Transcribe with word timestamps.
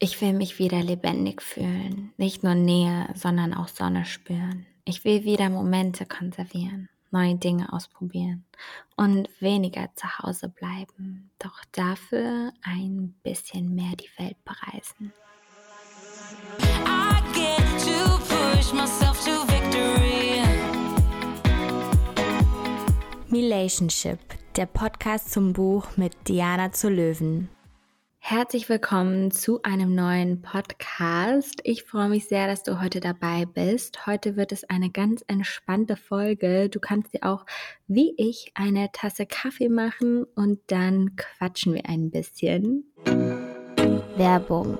Ich 0.00 0.20
will 0.20 0.32
mich 0.32 0.60
wieder 0.60 0.80
lebendig 0.80 1.42
fühlen, 1.42 2.12
nicht 2.16 2.44
nur 2.44 2.54
Nähe, 2.54 3.08
sondern 3.14 3.52
auch 3.52 3.66
Sonne 3.66 4.04
spüren. 4.04 4.64
Ich 4.84 5.04
will 5.04 5.24
wieder 5.24 5.50
Momente 5.50 6.06
konservieren, 6.06 6.88
neue 7.10 7.34
Dinge 7.34 7.72
ausprobieren 7.72 8.44
und 8.96 9.28
weniger 9.40 9.88
zu 9.96 10.06
Hause 10.20 10.50
bleiben, 10.50 11.32
doch 11.40 11.64
dafür 11.72 12.52
ein 12.62 13.16
bisschen 13.24 13.74
mehr 13.74 13.96
die 13.96 14.08
Welt 14.18 14.36
bereisen. 14.44 15.12
Relationship, 23.32 24.20
der 24.54 24.66
Podcast 24.66 25.32
zum 25.32 25.52
Buch 25.52 25.96
mit 25.96 26.28
Diana 26.28 26.70
zu 26.70 26.88
Löwen. 26.88 27.48
Herzlich 28.30 28.68
willkommen 28.68 29.30
zu 29.30 29.62
einem 29.62 29.94
neuen 29.94 30.42
Podcast. 30.42 31.62
Ich 31.64 31.84
freue 31.84 32.10
mich 32.10 32.28
sehr, 32.28 32.46
dass 32.46 32.62
du 32.62 32.78
heute 32.78 33.00
dabei 33.00 33.46
bist. 33.46 34.06
Heute 34.06 34.36
wird 34.36 34.52
es 34.52 34.64
eine 34.68 34.90
ganz 34.90 35.24
entspannte 35.28 35.96
Folge. 35.96 36.68
Du 36.68 36.78
kannst 36.78 37.14
dir 37.14 37.22
auch, 37.22 37.46
wie 37.86 38.12
ich, 38.18 38.52
eine 38.52 38.92
Tasse 38.92 39.24
Kaffee 39.24 39.70
machen 39.70 40.24
und 40.36 40.60
dann 40.66 41.16
quatschen 41.16 41.72
wir 41.72 41.86
ein 41.88 42.10
bisschen. 42.10 42.92
Werbung. 44.18 44.76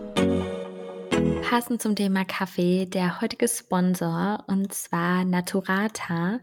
Passend 1.49 1.81
zum 1.81 1.97
Thema 1.97 2.27
Kaffee 2.27 2.85
der 2.85 3.23
heutige 3.23 3.49
Sponsor 3.49 4.45
und 4.49 4.71
zwar 4.75 5.25
Naturata. 5.25 6.41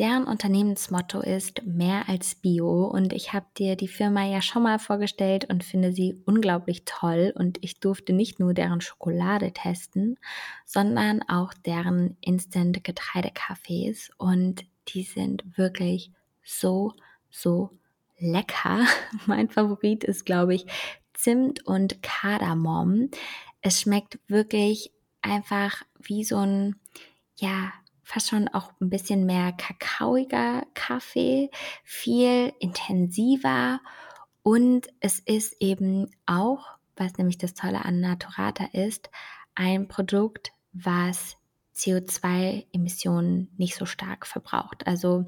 Deren 0.00 0.24
Unternehmensmotto 0.24 1.20
ist 1.20 1.64
mehr 1.64 2.08
als 2.08 2.34
Bio 2.34 2.86
und 2.86 3.12
ich 3.12 3.32
habe 3.32 3.46
dir 3.56 3.76
die 3.76 3.86
Firma 3.86 4.26
ja 4.26 4.42
schon 4.42 4.64
mal 4.64 4.80
vorgestellt 4.80 5.44
und 5.48 5.62
finde 5.62 5.92
sie 5.92 6.20
unglaublich 6.26 6.84
toll 6.86 7.32
und 7.36 7.58
ich 7.62 7.78
durfte 7.78 8.12
nicht 8.12 8.40
nur 8.40 8.52
deren 8.52 8.80
Schokolade 8.80 9.52
testen, 9.52 10.18
sondern 10.66 11.22
auch 11.28 11.54
deren 11.54 12.16
Instant 12.20 12.82
Getreidekaffees 12.82 14.10
und 14.18 14.64
die 14.88 15.04
sind 15.04 15.56
wirklich 15.56 16.10
so, 16.42 16.94
so 17.30 17.70
lecker. 18.18 18.80
Mein 19.26 19.50
Favorit 19.50 20.02
ist, 20.02 20.26
glaube 20.26 20.56
ich, 20.56 20.66
Zimt 21.14 21.66
und 21.66 22.00
Kardamom. 22.00 23.10
Es 23.60 23.80
schmeckt 23.80 24.18
wirklich 24.28 24.92
einfach 25.22 25.82
wie 25.98 26.24
so 26.24 26.38
ein, 26.38 26.76
ja, 27.36 27.72
fast 28.02 28.30
schon 28.30 28.48
auch 28.48 28.72
ein 28.80 28.88
bisschen 28.88 29.26
mehr 29.26 29.52
kakaoiger 29.52 30.64
Kaffee, 30.74 31.50
viel 31.84 32.52
intensiver 32.58 33.80
und 34.42 34.86
es 35.00 35.18
ist 35.18 35.56
eben 35.60 36.10
auch, 36.24 36.78
was 36.96 37.18
nämlich 37.18 37.36
das 37.36 37.54
Tolle 37.54 37.84
an 37.84 38.00
Naturata 38.00 38.64
ist, 38.72 39.10
ein 39.54 39.88
Produkt, 39.88 40.52
was 40.72 41.36
CO2-Emissionen 41.74 43.52
nicht 43.56 43.76
so 43.76 43.86
stark 43.86 44.26
verbraucht. 44.26 44.86
Also 44.86 45.26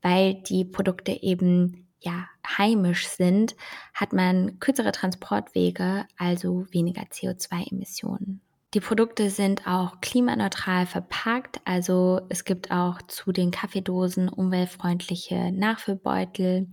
weil 0.00 0.34
die 0.42 0.64
Produkte 0.64 1.12
eben 1.12 1.91
ja 2.02 2.28
heimisch 2.58 3.08
sind, 3.08 3.56
hat 3.94 4.12
man 4.12 4.58
kürzere 4.58 4.92
Transportwege, 4.92 6.06
also 6.16 6.66
weniger 6.70 7.02
CO2-Emissionen. 7.02 8.40
Die 8.74 8.80
Produkte 8.80 9.28
sind 9.28 9.66
auch 9.66 10.00
klimaneutral 10.00 10.86
verpackt, 10.86 11.60
also 11.66 12.22
es 12.30 12.44
gibt 12.44 12.70
auch 12.70 13.02
zu 13.02 13.30
den 13.30 13.50
Kaffeedosen 13.50 14.30
umweltfreundliche 14.30 15.52
Nachfüllbeutel. 15.52 16.68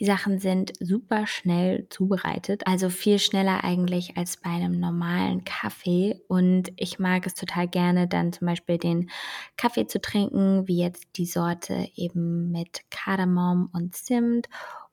Die 0.00 0.04
Sachen 0.04 0.40
sind 0.40 0.72
super 0.80 1.28
schnell 1.28 1.86
zubereitet, 1.90 2.66
also 2.66 2.90
viel 2.90 3.20
schneller 3.20 3.62
eigentlich 3.62 4.16
als 4.16 4.38
bei 4.38 4.50
einem 4.50 4.80
normalen 4.80 5.44
Kaffee. 5.44 6.20
Und 6.26 6.72
ich 6.74 6.98
mag 6.98 7.24
es 7.24 7.34
total 7.34 7.68
gerne, 7.68 8.08
dann 8.08 8.32
zum 8.32 8.48
Beispiel 8.48 8.78
den 8.78 9.08
Kaffee 9.56 9.86
zu 9.86 10.00
trinken, 10.00 10.66
wie 10.66 10.78
jetzt 10.78 11.04
die 11.14 11.26
Sorte 11.26 11.88
eben 11.94 12.50
mit 12.50 12.80
Kardamom 12.90 13.70
und 13.72 13.94
Zimt 13.94 14.48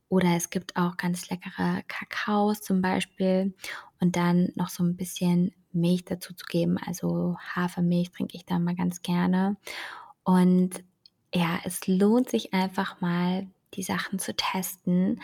oder 0.09 0.35
es 0.35 0.51
gibt 0.51 0.75
auch 0.75 0.97
ganz 0.97 1.29
leckere 1.29 1.81
Kakaos 1.87 2.61
zum 2.61 2.81
Beispiel 2.81 3.55
und 3.99 4.15
dann 4.15 4.49
noch 4.55 4.69
so 4.69 4.83
ein 4.83 4.97
bisschen 4.97 5.55
Milch 5.73 6.05
dazu 6.05 6.33
zu 6.33 6.45
geben. 6.45 6.77
Also 6.77 7.37
Hafermilch 7.55 8.11
trinke 8.11 8.35
ich 8.35 8.45
da 8.45 8.59
mal 8.59 8.75
ganz 8.75 9.01
gerne. 9.01 9.57
Und 10.23 10.83
ja, 11.33 11.59
es 11.63 11.87
lohnt 11.87 12.29
sich 12.29 12.53
einfach 12.53 13.01
mal, 13.01 13.47
die 13.73 13.83
Sachen 13.83 14.19
zu 14.19 14.35
testen, 14.35 15.21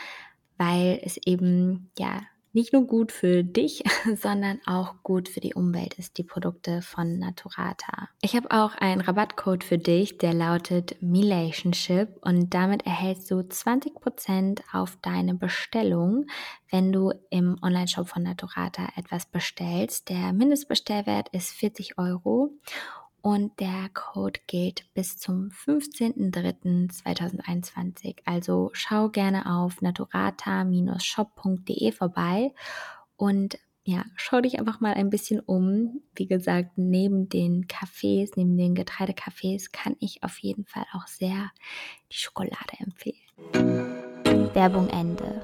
weil 0.57 0.99
es 1.03 1.17
eben 1.25 1.91
ja 1.99 2.21
nicht 2.57 2.73
nur 2.73 2.87
gut 2.87 3.11
für 3.11 3.43
dich, 3.43 3.83
sondern 4.15 4.59
auch 4.65 4.95
gut 5.03 5.29
für 5.29 5.39
die 5.39 5.53
Umwelt 5.53 5.93
ist, 5.93 6.17
die 6.17 6.23
Produkte 6.23 6.81
von 6.81 7.19
Naturata. 7.19 8.09
Ich 8.21 8.35
habe 8.35 8.49
auch 8.49 8.73
einen 8.75 8.99
Rabattcode 8.99 9.63
für 9.63 9.77
dich, 9.77 10.17
der 10.17 10.33
lautet 10.33 10.95
Relationship 11.01 12.09
und 12.21 12.53
damit 12.55 12.85
erhältst 12.85 13.29
du 13.29 13.35
20% 13.35 14.61
auf 14.73 14.97
deine 15.03 15.35
Bestellung, 15.35 16.25
wenn 16.71 16.91
du 16.91 17.13
im 17.29 17.57
Onlineshop 17.61 18.09
von 18.09 18.23
Naturata 18.23 18.87
etwas 18.95 19.27
bestellst. 19.27 20.09
Der 20.09 20.33
Mindestbestellwert 20.33 21.29
ist 21.29 21.51
40 21.51 21.99
Euro 21.99 22.49
und 23.27 23.59
der 23.59 23.89
Code 23.93 24.39
gilt 24.47 24.85
bis 24.93 25.17
zum 25.17 25.49
15.03.2021. 25.49 28.19
Also 28.23 28.69
schau 28.71 29.09
gerne 29.09 29.53
auf 29.53 29.81
naturata-shop.de 29.81 31.91
vorbei 31.91 32.53
und 33.17 33.59
ja, 33.83 34.05
schau 34.15 34.39
dich 34.39 34.59
einfach 34.59 34.79
mal 34.79 34.93
ein 34.93 35.09
bisschen 35.09 35.41
um. 35.41 35.99
Wie 36.15 36.27
gesagt, 36.27 36.77
neben 36.77 37.27
den 37.27 37.67
Cafés, 37.67 38.31
neben 38.37 38.55
den 38.55 38.75
Getreidecafés 38.75 39.73
kann 39.73 39.97
ich 39.99 40.23
auf 40.23 40.37
jeden 40.37 40.63
Fall 40.63 40.85
auch 40.93 41.07
sehr 41.07 41.51
die 42.09 42.17
Schokolade 42.17 42.77
empfehlen. 42.79 43.17
Werbung 44.53 44.87
Ende. 44.87 45.41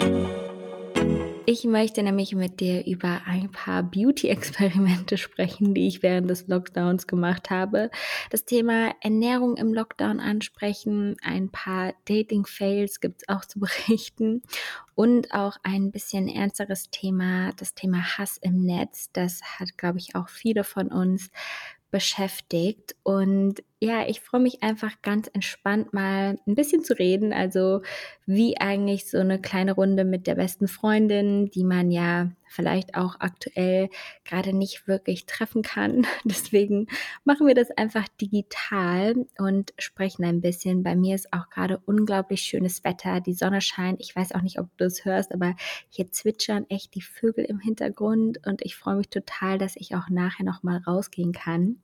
Ich 1.46 1.66
möchte 1.66 2.04
nämlich 2.04 2.34
mit 2.36 2.62
dir 2.62 2.86
über 2.86 3.24
ein 3.26 3.52
paar 3.52 3.84
Beauty-Experimente 3.84 5.18
sprechen, 5.18 5.74
die 5.74 5.88
ich 5.88 6.02
während 6.02 6.30
des 6.30 6.48
Lockdowns 6.48 7.06
gemacht 7.06 7.50
habe. 7.50 7.92
Das 8.30 8.46
Thema 8.46 8.96
Ernährung 9.02 9.58
im 9.58 9.74
Lockdown 9.74 10.22
ansprechen, 10.22 11.18
ein 11.22 11.50
paar 11.50 11.94
Dating-Fails 12.06 13.02
gibt 13.02 13.24
es 13.24 13.28
auch 13.28 13.44
zu 13.44 13.59
berichten 13.88 14.42
und 14.96 15.34
auch 15.34 15.58
ein 15.64 15.92
bisschen 15.92 16.30
ernsteres 16.30 16.90
Thema, 16.92 17.52
das 17.58 17.74
Thema 17.74 18.18
Hass 18.18 18.38
im 18.38 18.64
Netz. 18.64 19.10
Das 19.12 19.42
hat, 19.44 19.78
glaube 19.78 19.98
ich, 19.98 20.16
auch 20.16 20.30
viele 20.30 20.64
von 20.64 20.88
uns 20.88 21.30
beschäftigt. 21.92 22.96
Und 23.04 23.64
ja, 23.83 24.07
ich 24.07 24.21
freue 24.21 24.39
mich 24.39 24.63
einfach 24.63 25.01
ganz 25.01 25.29
entspannt 25.33 25.94
mal 25.94 26.39
ein 26.47 26.55
bisschen 26.55 26.85
zu 26.85 26.97
reden. 26.97 27.33
Also 27.33 27.81
wie 28.25 28.57
eigentlich 28.57 29.09
so 29.09 29.17
eine 29.17 29.41
kleine 29.41 29.73
Runde 29.73 30.05
mit 30.05 30.25
der 30.25 30.35
besten 30.35 30.69
Freundin, 30.69 31.51
die 31.51 31.66
man 31.66 31.91
ja 31.91 32.31
vielleicht 32.47 32.95
auch 32.95 33.17
aktuell 33.19 33.89
gerade 34.23 34.53
nicht 34.53 34.88
wirklich 34.88 35.25
treffen 35.25 35.63
kann. 35.63 36.07
Deswegen 36.23 36.88
machen 37.25 37.45
wir 37.45 37.55
das 37.55 37.71
einfach 37.71 38.07
digital 38.21 39.25
und 39.38 39.73
sprechen 39.77 40.23
ein 40.23 40.39
bisschen. 40.39 40.83
Bei 40.83 40.95
mir 40.95 41.15
ist 41.15 41.33
auch 41.33 41.50
gerade 41.50 41.81
unglaublich 41.85 42.44
schönes 42.44 42.85
Wetter. 42.85 43.19
Die 43.19 43.33
Sonne 43.33 43.59
scheint. 43.59 44.00
Ich 44.00 44.15
weiß 44.15 44.31
auch 44.33 44.44
nicht, 44.44 44.59
ob 44.59 44.69
du 44.77 44.85
es 44.85 45.03
hörst, 45.03 45.33
aber 45.33 45.55
hier 45.89 46.09
zwitschern 46.09 46.67
echt 46.69 46.95
die 46.95 47.01
Vögel 47.01 47.44
im 47.44 47.59
Hintergrund 47.59 48.39
und 48.47 48.61
ich 48.63 48.77
freue 48.77 48.95
mich 48.95 49.09
total, 49.09 49.57
dass 49.57 49.75
ich 49.75 49.94
auch 49.94 50.07
nachher 50.09 50.45
noch 50.45 50.63
mal 50.63 50.77
rausgehen 50.77 51.33
kann. 51.33 51.81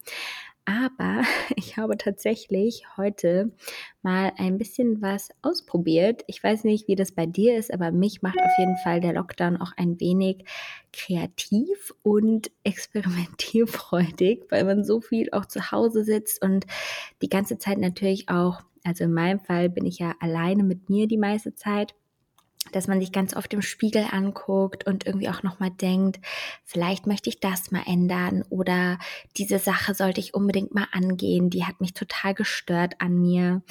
Aber 0.66 1.24
ich 1.56 1.78
habe 1.78 1.98
tatsächlich 1.98 2.84
heute 2.98 3.52
mal 4.02 4.32
ein 4.38 4.58
bisschen 4.58 5.02
was 5.02 5.30
ausprobiert. 5.42 6.24
Ich 6.28 6.44
weiß 6.44 6.64
nicht, 6.64 6.88
wie 6.88 6.96
das 6.96 7.12
bei 7.12 7.26
dir 7.26 7.58
ist, 7.58 7.74
aber 7.74 7.92
mich 7.92 8.22
macht 8.22 8.40
auf 8.40 8.52
jeden 8.58 8.78
Fall 8.78 9.02
der 9.02 9.14
Lockdown 9.14 9.58
auch 9.58 9.72
ein 9.78 10.00
wenig 10.00 10.46
kreativ 10.94 11.94
und 12.04 12.52
experimentierfreudig, 12.64 14.46
weil 14.50 14.64
man 14.64 14.84
so 14.84 15.02
viel 15.02 15.30
auch 15.32 15.46
zu 15.46 15.72
Hause 15.72 16.04
sitzt 16.04 16.42
und 16.44 16.66
die 17.22 17.30
ganze 17.30 17.58
Zeit 17.58 17.78
natürlich 17.78 18.30
auch, 18.30 18.62
also 18.84 19.04
in 19.04 19.14
meinem 19.14 19.40
Fall 19.40 19.70
bin 19.70 19.86
ich 19.86 20.00
ja 20.00 20.14
alleine 20.20 20.64
mit 20.64 20.90
mir 20.90 21.08
die 21.08 21.18
meiste 21.18 21.56
Zeit 21.56 21.94
dass 22.72 22.88
man 22.88 23.00
sich 23.00 23.12
ganz 23.12 23.36
oft 23.36 23.54
im 23.54 23.62
Spiegel 23.62 24.06
anguckt 24.12 24.86
und 24.88 25.06
irgendwie 25.06 25.30
auch 25.30 25.44
nochmal 25.44 25.72
denkt, 25.72 26.20
vielleicht 26.64 27.08
möchte 27.08 27.30
ich 27.30 27.40
das 27.40 27.72
mal 27.72 27.84
ändern 27.86 28.44
oder 28.50 28.98
diese 29.38 29.60
Sache 29.60 29.94
sollte 29.94 30.20
ich 30.20 30.34
unbedingt 30.34 30.74
mal 30.74 30.88
angehen, 30.92 31.50
die 31.50 31.66
hat 31.66 31.82
mich 31.82 31.94
total 31.94 32.34
gestört 32.34 32.96
an 33.00 33.20
mir. 33.20 33.62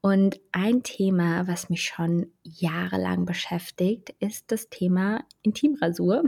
Und 0.00 0.38
ein 0.52 0.82
Thema, 0.82 1.48
was 1.48 1.68
mich 1.68 1.82
schon 1.82 2.26
jahrelang 2.44 3.24
beschäftigt, 3.24 4.14
ist 4.20 4.52
das 4.52 4.68
Thema 4.68 5.24
Intimrasur. 5.42 6.24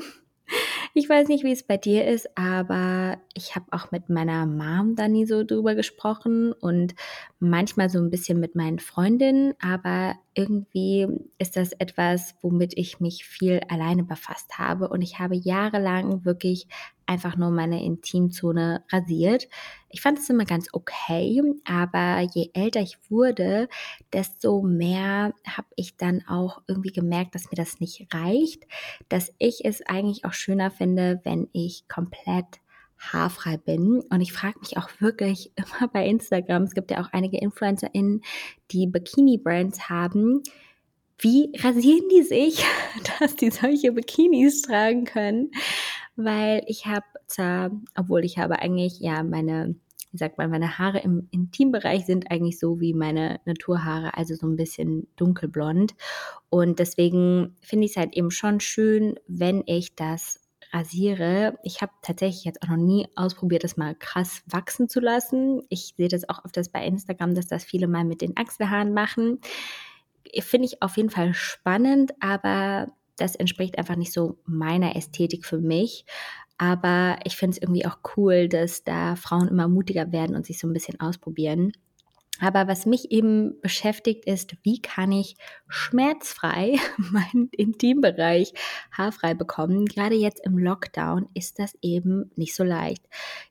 Ich 0.95 1.09
weiß 1.09 1.29
nicht, 1.29 1.45
wie 1.45 1.53
es 1.53 1.63
bei 1.63 1.77
dir 1.77 2.07
ist, 2.07 2.37
aber 2.37 3.19
ich 3.35 3.55
habe 3.55 3.67
auch 3.71 3.91
mit 3.91 4.09
meiner 4.09 4.47
Mom 4.47 4.97
da 4.97 5.07
nie 5.07 5.27
so 5.27 5.45
drüber 5.45 5.75
gesprochen 5.75 6.53
und 6.53 6.95
manchmal 7.39 7.91
so 7.91 7.99
ein 7.99 8.11
bisschen 8.11 8.41
mit 8.41 8.55
meinen 8.55 8.79
Freundinnen, 8.79 9.55
aber 9.61 10.17
irgendwie 10.39 11.09
ist 11.39 11.57
das 11.57 11.73
etwas, 11.73 12.37
womit 12.43 12.79
ich 12.79 13.01
mich 13.01 13.25
viel 13.25 13.61
alleine 13.69 14.05
befasst 14.05 14.57
habe. 14.57 14.89
Und 14.89 15.03
ich 15.03 15.19
habe 15.19 15.35
jahrelang 15.35 16.25
wirklich 16.25 16.69
einfach 17.07 17.37
nur 17.37 17.51
meine 17.51 17.83
Intimzone 17.83 18.85
rasiert. 18.93 19.49
Ich 19.89 20.01
fand 20.01 20.19
es 20.19 20.31
immer 20.31 20.45
ganz 20.45 20.69
okay, 20.73 21.43
aber 21.65 22.21
je 22.33 22.51
älter 22.55 22.81
ich 22.81 22.99
wurde, 23.11 23.69
desto 24.13 24.63
mehr 24.63 25.35
habe 25.45 25.69
ich 25.75 25.97
dann 25.97 26.23
auch 26.29 26.63
irgendwie 26.69 26.93
gemerkt, 26.93 27.35
dass 27.35 27.51
mir 27.51 27.57
das 27.57 27.81
nicht 27.81 28.07
reicht, 28.15 28.65
dass 29.09 29.35
ich 29.39 29.65
es 29.65 29.83
eigentlich 29.87 30.25
auch 30.25 30.35
schöner 30.35 30.71
finde, 30.71 31.21
wenn 31.25 31.49
ich 31.53 31.89
komplett 31.89 32.61
haarfrei 32.99 33.57
bin. 33.57 34.03
Und 34.11 34.21
ich 34.21 34.33
frage 34.33 34.59
mich 34.61 34.77
auch 34.77 34.89
wirklich 35.01 35.53
immer 35.57 35.89
bei 35.89 36.07
Instagram, 36.07 36.65
es 36.65 36.75
gibt 36.75 36.91
ja 36.91 37.01
auch 37.01 37.13
einige 37.13 37.39
InfluencerInnen, 37.39 38.23
die 38.71 38.87
Bikini-Brands 38.87 39.89
haben. 39.89 40.43
Wie 41.19 41.53
rasieren 41.59 42.09
die 42.11 42.23
sich, 42.23 42.65
dass 43.21 43.37
die 43.37 43.51
solche 43.51 43.93
Bikinis 43.93 44.63
tragen 44.63 45.05
können? 45.05 45.51
Weil 46.17 46.63
ich 46.67 46.87
habe 46.87 47.07
zwar, 47.27 47.71
obwohl 47.97 48.25
ich 48.25 48.39
habe 48.39 48.61
eigentlich 48.61 48.99
ja 49.01 49.23
meine, 49.23 49.77
wie 50.11 50.19
sagt 50.19 50.39
man, 50.39 50.51
meine 50.51 50.79
Haare 50.79 51.01
im 51.01 51.29
Intimbereich 51.31 52.07
sind 52.07 52.31
eigentlich 52.31 52.59
so 52.59 52.81
wie 52.81 52.95
meine 52.95 53.41
Naturhaare, 53.45 54.17
also 54.17 54.35
so 54.35 54.47
ein 54.47 54.57
bisschen 54.57 55.07
dunkelblond. 55.17 55.95
Und 56.51 56.79
deswegen 56.79 57.57
finde 57.61 57.85
ich 57.85 57.93
es 57.93 57.97
halt 57.97 58.17
eben 58.17 58.31
schon 58.31 58.61
schön, 58.61 59.17
wenn 59.29 59.63
ich 59.67 59.95
das 59.95 60.48
rasiere. 60.73 61.59
Ich 61.63 61.83
habe 61.83 61.93
tatsächlich 62.03 62.45
jetzt 62.45 62.63
auch 62.63 62.69
noch 62.69 62.77
nie 62.77 63.09
ausprobiert, 63.17 63.65
das 63.65 63.77
mal 63.77 63.95
krass 63.95 64.43
wachsen 64.47 64.89
zu 64.89 65.01
lassen. 65.01 65.63
Ich 65.69 65.95
sehe 65.97 66.09
das 66.09 66.29
auch 66.29 66.45
öfters 66.45 66.69
bei 66.69 66.85
Instagram, 66.85 67.35
dass 67.35 67.47
das 67.47 67.65
viele 67.65 67.89
mal 67.89 68.05
mit 68.05 68.21
den 68.21 68.37
Achselhaaren 68.37 68.93
machen. 68.93 69.41
Finde 70.41 70.67
ich 70.67 70.83
auf 70.83 70.97
jeden 70.97 71.11
Fall 71.11 71.35
spannend, 71.35 72.13
aber 72.21 72.89
das 73.17 73.35
entspricht 73.35 73.79
einfach 73.79 73.97
nicht 73.97 74.13
so 74.13 74.39
meiner 74.45 74.95
Ästhetik 74.95 75.45
für 75.45 75.59
mich. 75.59 76.05
Aber 76.59 77.19
ich 77.25 77.37
finde 77.37 77.57
es 77.57 77.63
irgendwie 77.63 77.87
auch 77.87 77.99
cool, 78.17 78.49
dass 78.49 78.85
da 78.85 79.17
Frauen 79.17 79.49
immer 79.49 79.69
mutiger 79.69 80.13
werden 80.13 80.37
und 80.37 80.45
sich 80.45 80.59
so 80.59 80.67
ein 80.67 80.73
bisschen 80.73 81.01
ausprobieren. 81.01 81.73
Aber 82.41 82.69
was 82.69 82.87
mich 82.87 83.11
eben 83.11 83.61
beschäftigt 83.61 84.25
ist, 84.27 84.57
wie 84.63 84.81
kann 84.81 85.13
ich 85.13 85.37
schmerzfrei 85.69 86.77
meinen 86.97 87.49
Intimbereich 87.51 88.53
haarfrei 88.93 89.35
bekommen? 89.35 89.87
Gerade 89.87 90.15
jetzt 90.15 90.45
im 90.45 90.59
Lockdown 90.59 91.29
ist 91.35 91.59
das 91.59 91.77
eben 91.83 92.31
nicht 92.37 92.55
so 92.55 92.65
leicht. 92.65 93.05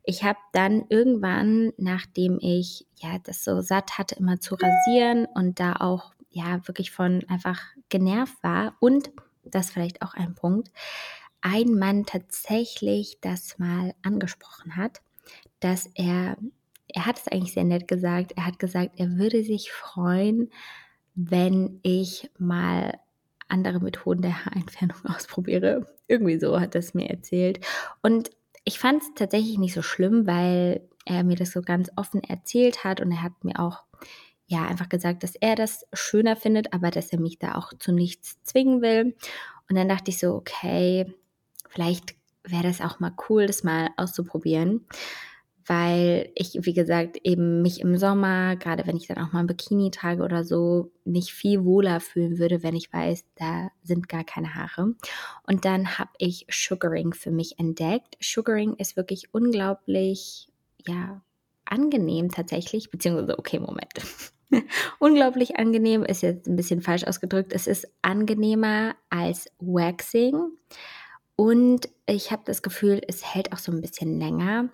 Ich 0.03 0.23
habe 0.23 0.39
dann 0.53 0.85
irgendwann, 0.89 1.73
nachdem 1.77 2.39
ich 2.41 2.87
ja 2.95 3.17
das 3.23 3.43
so 3.43 3.61
satt 3.61 3.97
hatte, 3.97 4.15
immer 4.15 4.39
zu 4.39 4.55
rasieren 4.55 5.27
und 5.35 5.59
da 5.59 5.73
auch 5.73 6.13
ja 6.29 6.65
wirklich 6.67 6.91
von 6.91 7.23
einfach 7.27 7.61
genervt 7.89 8.41
war 8.41 8.75
und 8.79 9.11
das 9.43 9.71
vielleicht 9.71 10.01
auch 10.01 10.13
ein 10.13 10.35
Punkt, 10.35 10.71
ein 11.41 11.73
Mann 11.73 12.05
tatsächlich 12.05 13.19
das 13.21 13.57
mal 13.59 13.93
angesprochen 14.01 14.75
hat, 14.75 15.01
dass 15.59 15.89
er 15.95 16.37
er 16.89 17.05
hat 17.05 17.19
es 17.19 17.27
eigentlich 17.27 17.53
sehr 17.53 17.63
nett 17.63 17.87
gesagt. 17.87 18.33
Er 18.35 18.45
hat 18.45 18.59
gesagt, 18.59 18.93
er 18.97 19.17
würde 19.17 19.43
sich 19.43 19.71
freuen, 19.71 20.51
wenn 21.15 21.79
ich 21.83 22.29
mal 22.37 22.99
andere 23.47 23.79
Methoden 23.79 24.21
der 24.21 24.45
Haarentfernung 24.45 24.97
ausprobiere. 25.05 25.87
Irgendwie 26.07 26.39
so 26.39 26.59
hat 26.59 26.75
er 26.75 26.79
es 26.79 26.93
mir 26.93 27.09
erzählt. 27.09 27.59
Und 28.01 28.31
ich 28.63 28.79
fand 28.79 29.01
es 29.01 29.09
tatsächlich 29.15 29.57
nicht 29.57 29.73
so 29.73 29.81
schlimm, 29.81 30.27
weil 30.27 30.81
er 31.05 31.23
mir 31.23 31.35
das 31.35 31.51
so 31.51 31.61
ganz 31.61 31.89
offen 31.95 32.21
erzählt 32.21 32.83
hat 32.83 32.99
und 32.99 33.11
er 33.11 33.23
hat 33.23 33.43
mir 33.43 33.59
auch 33.59 33.83
ja 34.45 34.65
einfach 34.65 34.89
gesagt, 34.89 35.23
dass 35.23 35.35
er 35.35 35.55
das 35.55 35.85
schöner 35.93 36.35
findet, 36.35 36.73
aber 36.73 36.91
dass 36.91 37.11
er 37.11 37.19
mich 37.19 37.39
da 37.39 37.55
auch 37.55 37.73
zu 37.79 37.91
nichts 37.91 38.41
zwingen 38.43 38.81
will. 38.81 39.15
Und 39.69 39.77
dann 39.77 39.89
dachte 39.89 40.11
ich 40.11 40.19
so, 40.19 40.33
okay, 40.35 41.13
vielleicht 41.69 42.15
wäre 42.43 42.63
das 42.63 42.81
auch 42.81 42.99
mal 42.99 43.13
cool, 43.29 43.45
das 43.45 43.63
mal 43.63 43.89
auszuprobieren 43.97 44.85
weil 45.67 46.31
ich, 46.35 46.57
wie 46.61 46.73
gesagt, 46.73 47.17
eben 47.23 47.61
mich 47.61 47.81
im 47.81 47.97
Sommer, 47.97 48.55
gerade 48.55 48.87
wenn 48.87 48.95
ich 48.95 49.07
dann 49.07 49.17
auch 49.17 49.33
mal 49.33 49.41
ein 49.41 49.47
Bikini 49.47 49.91
trage 49.91 50.23
oder 50.23 50.43
so, 50.43 50.91
nicht 51.03 51.31
viel 51.31 51.65
wohler 51.65 51.99
fühlen 51.99 52.39
würde, 52.39 52.63
wenn 52.63 52.75
ich 52.75 52.91
weiß, 52.91 53.25
da 53.35 53.69
sind 53.83 54.07
gar 54.07 54.23
keine 54.23 54.55
Haare. 54.55 54.95
Und 55.43 55.65
dann 55.65 55.99
habe 55.99 56.11
ich 56.17 56.47
Sugaring 56.49 57.13
für 57.13 57.31
mich 57.31 57.59
entdeckt. 57.59 58.17
Sugaring 58.21 58.75
ist 58.75 58.95
wirklich 58.95 59.33
unglaublich, 59.33 60.47
ja, 60.87 61.21
angenehm 61.65 62.31
tatsächlich, 62.31 62.89
beziehungsweise, 62.89 63.37
okay, 63.37 63.59
Moment. 63.59 63.93
unglaublich 64.99 65.57
angenehm 65.57 66.03
ist 66.03 66.21
jetzt 66.21 66.47
ein 66.47 66.55
bisschen 66.55 66.81
falsch 66.81 67.03
ausgedrückt. 67.03 67.51
Es 67.53 67.67
ist 67.67 67.87
angenehmer 68.01 68.95
als 69.09 69.51
Waxing. 69.59 70.51
Und 71.35 71.89
ich 72.07 72.31
habe 72.31 72.43
das 72.45 72.61
Gefühl, 72.61 73.01
es 73.07 73.23
hält 73.35 73.53
auch 73.53 73.59
so 73.59 73.71
ein 73.71 73.81
bisschen 73.81 74.17
länger. 74.17 74.69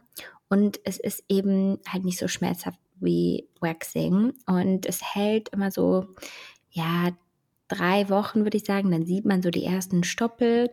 Und 0.54 0.80
es 0.84 1.00
ist 1.00 1.24
eben 1.30 1.80
halt 1.90 2.06
nicht 2.06 2.20
so 2.20 2.28
schmerzhaft 2.28 2.80
wie 3.00 3.50
Waxing. 3.60 4.34
Und 4.46 4.86
es 4.86 5.02
hält 5.16 5.50
immer 5.50 5.72
so, 5.72 6.06
ja, 6.70 7.10
drei 7.70 8.08
Wochen, 8.10 8.44
würde 8.44 8.58
ich 8.58 8.64
sagen. 8.64 8.92
Dann 8.92 9.04
sieht 9.04 9.26
man 9.26 9.42
so 9.42 9.50
die 9.50 9.66
ersten 9.66 10.04
Stoppel. 10.04 10.70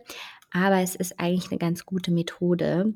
Aber 0.51 0.81
es 0.81 0.93
ist 0.93 1.19
eigentlich 1.19 1.49
eine 1.49 1.57
ganz 1.57 1.87
gute 1.87 2.11
Methode, 2.11 2.93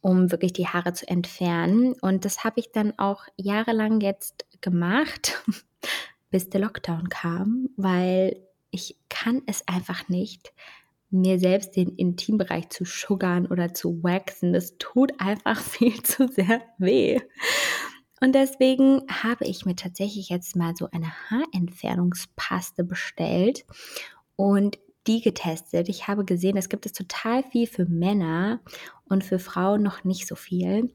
um 0.00 0.30
wirklich 0.30 0.54
die 0.54 0.66
Haare 0.66 0.94
zu 0.94 1.06
entfernen. 1.06 1.92
Und 2.00 2.24
das 2.24 2.42
habe 2.42 2.58
ich 2.60 2.72
dann 2.72 2.98
auch 2.98 3.24
jahrelang 3.36 4.00
jetzt 4.00 4.46
gemacht, 4.62 5.44
bis 6.30 6.48
der 6.48 6.62
Lockdown 6.62 7.10
kam, 7.10 7.68
weil 7.76 8.40
ich 8.70 8.96
kann 9.10 9.42
es 9.44 9.68
einfach 9.68 10.08
nicht 10.08 10.54
mir 11.10 11.38
selbst 11.38 11.76
den 11.76 11.96
Intimbereich 11.96 12.68
zu 12.70 12.84
sugern 12.84 13.46
oder 13.46 13.72
zu 13.74 14.02
waxen. 14.02 14.52
Das 14.52 14.76
tut 14.78 15.12
einfach 15.18 15.60
viel 15.60 16.02
zu 16.02 16.28
sehr 16.28 16.62
weh. 16.78 17.20
Und 18.20 18.34
deswegen 18.34 19.02
habe 19.08 19.44
ich 19.44 19.64
mir 19.64 19.76
tatsächlich 19.76 20.28
jetzt 20.28 20.56
mal 20.56 20.74
so 20.76 20.88
eine 20.90 21.12
Haarentfernungspaste 21.30 22.82
bestellt 22.82 23.64
und 24.36 24.78
die 25.06 25.20
getestet. 25.20 25.88
Ich 25.88 26.08
habe 26.08 26.24
gesehen, 26.24 26.56
es 26.56 26.68
gibt 26.68 26.84
es 26.84 26.92
total 26.92 27.42
viel 27.44 27.66
für 27.66 27.86
Männer 27.86 28.60
und 29.08 29.24
für 29.24 29.38
Frauen 29.38 29.82
noch 29.82 30.04
nicht 30.04 30.26
so 30.26 30.34
viel. 30.34 30.92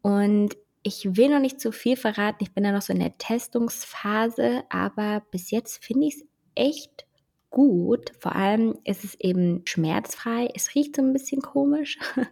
Und 0.00 0.56
ich 0.82 1.16
will 1.16 1.28
noch 1.28 1.40
nicht 1.40 1.60
zu 1.60 1.70
viel 1.70 1.96
verraten. 1.96 2.42
Ich 2.42 2.52
bin 2.52 2.64
da 2.64 2.72
noch 2.72 2.82
so 2.82 2.92
in 2.92 2.98
der 2.98 3.16
Testungsphase, 3.18 4.64
aber 4.68 5.22
bis 5.30 5.50
jetzt 5.50 5.84
finde 5.84 6.08
ich 6.08 6.16
es 6.16 6.24
echt 6.54 7.06
gut. 7.52 8.10
Vor 8.18 8.34
allem 8.34 8.76
ist 8.84 9.04
es 9.04 9.14
eben 9.20 9.62
schmerzfrei. 9.64 10.48
Es 10.54 10.74
riecht 10.74 10.96
so 10.96 11.02
ein 11.02 11.12
bisschen 11.12 11.40
komisch, 11.40 11.98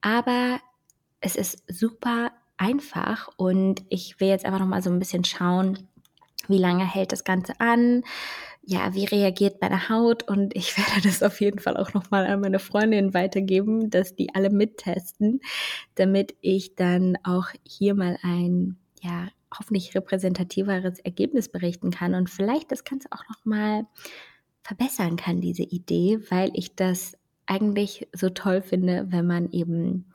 aber 0.00 0.58
es 1.20 1.36
ist 1.36 1.62
super 1.68 2.32
einfach 2.56 3.28
und 3.36 3.84
ich 3.88 4.18
will 4.18 4.28
jetzt 4.28 4.44
einfach 4.44 4.60
noch 4.60 4.66
mal 4.66 4.82
so 4.82 4.90
ein 4.90 4.98
bisschen 4.98 5.24
schauen, 5.24 5.88
wie 6.48 6.58
lange 6.58 6.84
hält 6.84 7.12
das 7.12 7.24
Ganze 7.24 7.60
an? 7.60 8.02
Ja, 8.62 8.94
wie 8.94 9.04
reagiert 9.04 9.60
meine 9.60 9.88
Haut? 9.88 10.28
Und 10.28 10.54
ich 10.56 10.76
werde 10.78 11.02
das 11.02 11.22
auf 11.22 11.40
jeden 11.40 11.58
Fall 11.58 11.76
auch 11.76 11.92
noch 11.94 12.10
mal 12.10 12.26
an 12.26 12.40
meine 12.40 12.58
Freundin 12.58 13.14
weitergeben, 13.14 13.90
dass 13.90 14.14
die 14.14 14.34
alle 14.34 14.50
mittesten, 14.50 15.40
damit 15.94 16.34
ich 16.40 16.74
dann 16.74 17.18
auch 17.22 17.48
hier 17.64 17.94
mal 17.94 18.18
ein 18.22 18.76
ja 19.02 19.28
hoffentlich 19.56 19.94
repräsentativeres 19.94 20.98
Ergebnis 21.00 21.48
berichten 21.48 21.90
kann 21.90 22.14
und 22.14 22.28
vielleicht 22.28 22.72
das 22.72 22.84
Ganze 22.84 23.08
auch 23.10 23.22
noch 23.28 23.44
mal 23.44 23.86
verbessern 24.66 25.16
kann, 25.16 25.40
diese 25.40 25.62
Idee, 25.62 26.20
weil 26.30 26.50
ich 26.54 26.74
das 26.74 27.16
eigentlich 27.46 28.08
so 28.12 28.30
toll 28.30 28.60
finde, 28.62 29.06
wenn 29.10 29.26
man 29.26 29.50
eben 29.52 30.06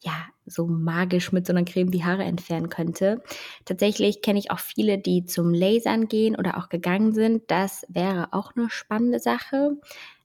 ja, 0.00 0.26
so 0.46 0.66
magisch 0.66 1.30
mit 1.30 1.46
so 1.46 1.52
einer 1.52 1.64
Creme 1.64 1.92
die 1.92 2.04
Haare 2.04 2.24
entfernen 2.24 2.68
könnte. 2.68 3.22
Tatsächlich 3.64 4.20
kenne 4.20 4.40
ich 4.40 4.50
auch 4.50 4.58
viele, 4.58 4.98
die 4.98 5.24
zum 5.24 5.54
Lasern 5.54 6.08
gehen 6.08 6.34
oder 6.34 6.58
auch 6.58 6.68
gegangen 6.68 7.12
sind. 7.12 7.44
Das 7.46 7.86
wäre 7.88 8.32
auch 8.32 8.56
eine 8.56 8.68
spannende 8.68 9.20
Sache. 9.20 9.76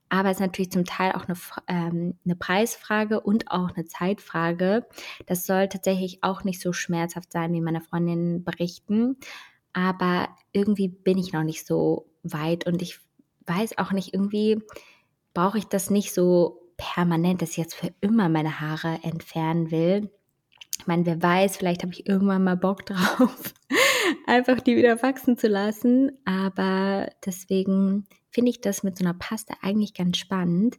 Aber 0.10 0.29
es 0.29 0.38
ist 0.38 0.41
natürlich 0.41 0.72
zum 0.72 0.86
Teil 0.86 1.12
auch 1.12 1.25
eine, 1.27 1.38
ähm, 1.67 2.15
eine 2.25 2.36
Preisfrage 2.36 3.19
und 3.19 3.51
auch 3.51 3.75
eine 3.75 3.86
Zeitfrage. 3.86 4.88
Das 5.27 5.46
soll 5.46 5.67
tatsächlich 5.67 6.24
auch 6.24 6.43
nicht 6.43 6.62
so 6.62 6.74
schmerzhaft 6.74 7.31
sein, 7.31 7.53
wie 7.53 7.62
meine 7.62 7.81
Freundinnen 7.81 8.43
berichten. 8.43 9.17
Aber 9.74 10.29
irgendwie 10.53 10.88
bin 10.88 11.19
ich 11.19 11.34
noch 11.34 11.43
nicht 11.43 11.67
so 11.67 12.10
weit 12.24 12.65
und 12.65 12.81
ich 12.81 13.00
weiß 13.48 13.77
auch 13.77 13.92
nicht, 13.92 14.13
irgendwie 14.13 14.62
brauche 15.34 15.58
ich 15.58 15.66
das 15.66 15.89
nicht 15.89 16.13
so 16.13 16.62
permanent, 16.77 17.42
dass 17.42 17.51
ich 17.51 17.58
jetzt 17.58 17.75
für 17.75 17.94
immer 18.01 18.30
meine 18.30 18.60
Haare 18.60 19.00
entfernen 19.04 19.72
will. 19.72 20.10
Ich 20.80 20.88
meine, 20.88 21.06
wer 21.06 21.22
weiß, 21.22 21.58
vielleicht 21.58 21.82
habe 21.82 21.92
ich 21.94 22.08
irgendwann 22.08 22.44
mal 22.44 22.58
Bock 22.58 22.86
drauf, 22.86 23.54
einfach 24.25 24.60
die 24.60 24.77
wieder 24.77 25.01
wachsen 25.01 25.38
zu 25.38 25.48
lassen. 25.48 26.12
Aber 26.25 27.10
deswegen 27.25 28.08
finde 28.30 28.51
ich 28.51 28.62
das 28.62 28.84
mit 28.84 28.98
so 28.98 29.04
einer 29.04 29.16
Paste 29.16 29.56
eigentlich 29.62 29.94
ganz 29.94 30.18
spannend. 30.18 30.77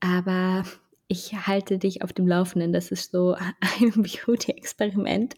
Aber 0.00 0.64
ich 1.06 1.46
halte 1.46 1.78
dich 1.78 2.02
auf 2.02 2.12
dem 2.12 2.26
Laufenden. 2.26 2.72
Das 2.72 2.90
ist 2.90 3.12
so 3.12 3.34
ein 3.34 3.92
Beauty-Experiment, 4.02 5.36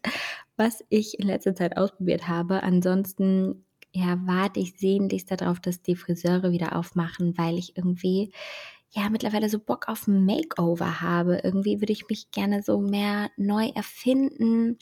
was 0.57 0.85
ich 0.89 1.19
in 1.19 1.27
letzter 1.27 1.55
Zeit 1.55 1.77
ausprobiert 1.77 2.27
habe. 2.27 2.63
Ansonsten 2.63 3.65
ja, 3.93 4.19
warte 4.25 4.61
ich 4.61 4.79
sehnlichst 4.79 5.31
darauf, 5.31 5.61
dass 5.61 5.83
die 5.83 5.97
Friseure 5.97 6.53
wieder 6.53 6.77
aufmachen, 6.77 7.37
weil 7.37 7.59
ich 7.59 7.77
irgendwie 7.77 8.33
ja 8.91 9.09
mittlerweile 9.09 9.49
so 9.49 9.59
Bock 9.59 9.89
auf 9.89 10.07
Makeover 10.07 11.01
habe. 11.01 11.41
Irgendwie 11.43 11.81
würde 11.81 11.93
ich 11.93 12.09
mich 12.09 12.31
gerne 12.31 12.63
so 12.63 12.81
mehr 12.81 13.31
neu 13.37 13.69
erfinden, 13.69 14.79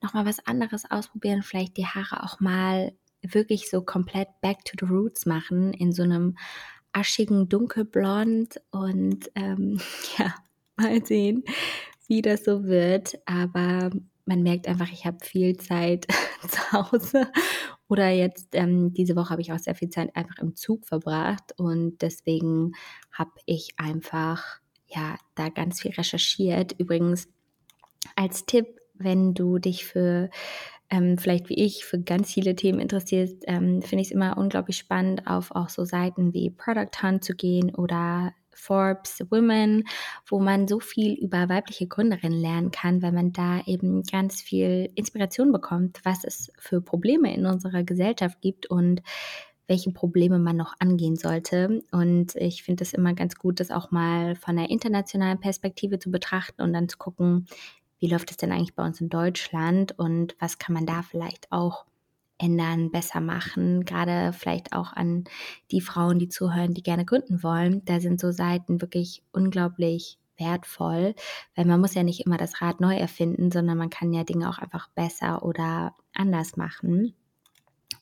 nochmal 0.00 0.26
was 0.26 0.44
anderes 0.46 0.90
ausprobieren, 0.90 1.42
vielleicht 1.42 1.76
die 1.76 1.86
Haare 1.86 2.24
auch 2.24 2.40
mal 2.40 2.92
wirklich 3.22 3.70
so 3.70 3.82
komplett 3.82 4.28
back 4.40 4.64
to 4.64 4.76
the 4.80 4.92
roots 4.92 5.26
machen 5.26 5.72
in 5.72 5.92
so 5.92 6.02
einem 6.02 6.36
aschigen 6.92 7.48
Dunkelblond 7.48 8.60
und 8.70 9.30
ähm, 9.34 9.80
ja, 10.18 10.34
mal 10.76 11.04
sehen, 11.04 11.44
wie 12.08 12.22
das 12.22 12.44
so 12.44 12.64
wird. 12.64 13.18
Aber 13.26 13.90
man 14.24 14.42
merkt 14.42 14.68
einfach, 14.68 14.90
ich 14.92 15.04
habe 15.04 15.18
viel 15.24 15.56
Zeit 15.56 16.06
zu 16.48 16.72
Hause 16.72 17.30
oder 17.88 18.08
jetzt 18.08 18.48
ähm, 18.52 18.92
diese 18.92 19.16
Woche 19.16 19.30
habe 19.30 19.42
ich 19.42 19.52
auch 19.52 19.58
sehr 19.58 19.74
viel 19.74 19.90
Zeit 19.90 20.14
einfach 20.16 20.38
im 20.38 20.56
Zug 20.56 20.86
verbracht 20.86 21.52
und 21.56 22.00
deswegen 22.02 22.72
habe 23.10 23.32
ich 23.46 23.74
einfach 23.76 24.60
ja 24.86 25.16
da 25.34 25.48
ganz 25.48 25.80
viel 25.80 25.92
recherchiert. 25.92 26.72
Übrigens 26.78 27.28
als 28.16 28.46
Tipp, 28.46 28.80
wenn 28.94 29.34
du 29.34 29.58
dich 29.58 29.84
für 29.84 30.30
ähm, 30.90 31.16
vielleicht 31.16 31.48
wie 31.48 31.54
ich 31.54 31.86
für 31.86 31.98
ganz 31.98 32.32
viele 32.32 32.54
Themen 32.54 32.78
interessierst, 32.78 33.44
ähm, 33.46 33.80
finde 33.80 34.02
ich 34.02 34.08
es 34.08 34.12
immer 34.12 34.36
unglaublich 34.36 34.76
spannend, 34.76 35.26
auf 35.26 35.50
auch 35.50 35.70
so 35.70 35.84
Seiten 35.86 36.34
wie 36.34 36.50
Product 36.50 37.02
Hunt 37.02 37.24
zu 37.24 37.34
gehen 37.34 37.74
oder 37.74 38.34
Forbes 38.54 39.20
Women, 39.30 39.84
wo 40.26 40.40
man 40.40 40.68
so 40.68 40.80
viel 40.80 41.14
über 41.14 41.48
weibliche 41.48 41.86
Gründerinnen 41.86 42.40
lernen 42.40 42.70
kann, 42.70 43.02
weil 43.02 43.12
man 43.12 43.32
da 43.32 43.60
eben 43.66 44.02
ganz 44.02 44.40
viel 44.40 44.90
Inspiration 44.94 45.52
bekommt, 45.52 46.00
was 46.04 46.24
es 46.24 46.52
für 46.58 46.80
Probleme 46.80 47.34
in 47.34 47.46
unserer 47.46 47.82
Gesellschaft 47.82 48.40
gibt 48.40 48.66
und 48.66 49.02
welche 49.66 49.92
Probleme 49.92 50.38
man 50.38 50.56
noch 50.56 50.74
angehen 50.80 51.16
sollte. 51.16 51.82
Und 51.92 52.34
ich 52.36 52.62
finde 52.62 52.84
es 52.84 52.92
immer 52.92 53.14
ganz 53.14 53.36
gut, 53.36 53.60
das 53.60 53.70
auch 53.70 53.90
mal 53.90 54.34
von 54.34 54.58
einer 54.58 54.70
internationalen 54.70 55.40
Perspektive 55.40 55.98
zu 55.98 56.10
betrachten 56.10 56.62
und 56.62 56.72
dann 56.72 56.88
zu 56.88 56.98
gucken, 56.98 57.46
wie 57.98 58.08
läuft 58.08 58.30
es 58.32 58.36
denn 58.36 58.50
eigentlich 58.50 58.74
bei 58.74 58.84
uns 58.84 59.00
in 59.00 59.08
Deutschland 59.08 59.96
und 59.98 60.34
was 60.40 60.58
kann 60.58 60.74
man 60.74 60.86
da 60.86 61.02
vielleicht 61.02 61.50
auch 61.52 61.86
ändern, 62.42 62.90
besser 62.90 63.20
machen, 63.20 63.84
gerade 63.84 64.32
vielleicht 64.32 64.72
auch 64.72 64.92
an 64.92 65.24
die 65.70 65.80
Frauen, 65.80 66.18
die 66.18 66.28
zuhören, 66.28 66.74
die 66.74 66.82
gerne 66.82 67.04
gründen 67.04 67.42
wollen. 67.42 67.84
Da 67.84 68.00
sind 68.00 68.20
so 68.20 68.32
Seiten 68.32 68.80
wirklich 68.82 69.22
unglaublich 69.32 70.18
wertvoll, 70.36 71.14
weil 71.54 71.66
man 71.66 71.80
muss 71.80 71.94
ja 71.94 72.02
nicht 72.02 72.26
immer 72.26 72.36
das 72.36 72.60
Rad 72.60 72.80
neu 72.80 72.96
erfinden, 72.96 73.50
sondern 73.52 73.78
man 73.78 73.90
kann 73.90 74.12
ja 74.12 74.24
Dinge 74.24 74.48
auch 74.48 74.58
einfach 74.58 74.88
besser 74.88 75.44
oder 75.44 75.94
anders 76.14 76.56
machen. 76.56 77.14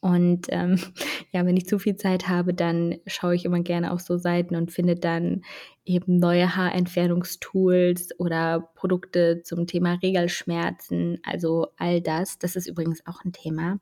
Und 0.01 0.47
ähm, 0.49 0.79
ja, 1.33 1.45
wenn 1.45 1.57
ich 1.57 1.67
zu 1.67 1.79
viel 1.79 1.97
Zeit 1.97 2.29
habe, 2.29 2.55
dann 2.55 2.97
schaue 3.07 3.35
ich 3.35 3.45
immer 3.45 3.61
gerne 3.61 3.93
auf 3.93 4.01
so 4.01 4.17
Seiten 4.17 4.57
und 4.57 4.73
finde 4.73 4.97
dann 4.97 5.43
eben 5.85 6.19
neue 6.19 6.57
Haarentfernungstools 6.57 8.19
oder 8.19 8.71
Produkte 8.75 9.43
zum 9.43 9.67
Thema 9.67 9.99
Regelschmerzen. 10.03 11.19
Also 11.25 11.69
all 11.77 12.01
das. 12.01 12.39
Das 12.39 12.57
ist 12.57 12.67
übrigens 12.67 13.07
auch 13.07 13.25
ein 13.25 13.33
Thema 13.33 13.79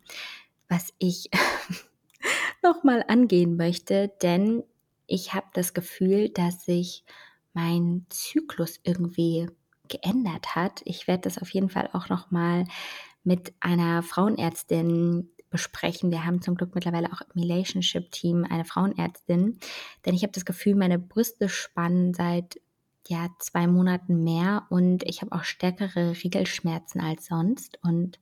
was 0.69 0.93
ich 0.99 1.31
nochmal 2.63 3.05
angehen 3.09 3.57
möchte, 3.57 4.13
denn 4.23 4.63
ich 5.07 5.35
habe 5.35 5.47
das 5.55 5.75
Gefühl, 5.75 6.29
dass 6.29 6.65
sich 6.65 7.05
mein 7.55 8.07
Zyklus 8.11 8.79
irgendwie 8.83 9.49
geändert 9.89 10.55
hat. 10.55 10.83
Ich 10.85 11.09
werde 11.09 11.23
das 11.23 11.39
auf 11.39 11.51
jeden 11.51 11.71
Fall 11.71 11.89
auch 11.93 12.09
nochmal 12.09 12.65
mit 13.25 13.55
einer 13.61 14.03
Frauenärztin 14.03 15.31
besprechen. 15.51 16.11
Wir 16.11 16.25
haben 16.25 16.43
zum 16.43 16.57
Glück 16.57 16.75
mittlerweile 16.75 17.11
auch 17.13 17.23
im 17.23 17.41
Relationship-Team 17.41 18.47
eine 18.49 18.65
Frauenärztin, 18.65 19.59
denn 20.05 20.15
ich 20.15 20.23
habe 20.23 20.33
das 20.33 20.45
Gefühl, 20.45 20.75
meine 20.75 20.99
Brüste 20.99 21.49
spannen 21.49 22.13
seit 22.13 22.61
ja 23.07 23.29
zwei 23.39 23.67
Monaten 23.67 24.23
mehr 24.23 24.67
und 24.69 25.03
ich 25.05 25.23
habe 25.23 25.33
auch 25.33 25.45
stärkere 25.45 26.13
Regelschmerzen 26.23 27.01
als 27.01 27.27
sonst 27.27 27.79
und 27.83 28.21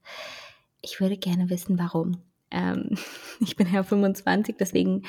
ich 0.81 1.01
würde 1.01 1.17
gerne 1.17 1.51
wissen, 1.51 1.79
warum. 1.79 2.23
Ähm, 2.51 2.91
ich 3.41 3.57
bin 3.57 3.73
ja 3.73 3.83
25, 3.83 4.57
deswegen 4.59 5.03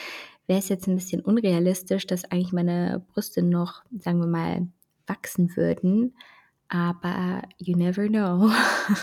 wäre 0.47 0.59
es 0.59 0.69
jetzt 0.69 0.87
ein 0.87 0.95
bisschen 0.95 1.21
unrealistisch, 1.21 2.07
dass 2.07 2.25
eigentlich 2.25 2.53
meine 2.53 3.05
Brüste 3.13 3.43
noch, 3.43 3.83
sagen 3.99 4.19
wir 4.19 4.27
mal, 4.27 4.67
wachsen 5.05 5.55
würden. 5.55 6.15
Aber 6.69 7.43
you 7.57 7.77
never 7.77 8.07
know. 8.07 8.51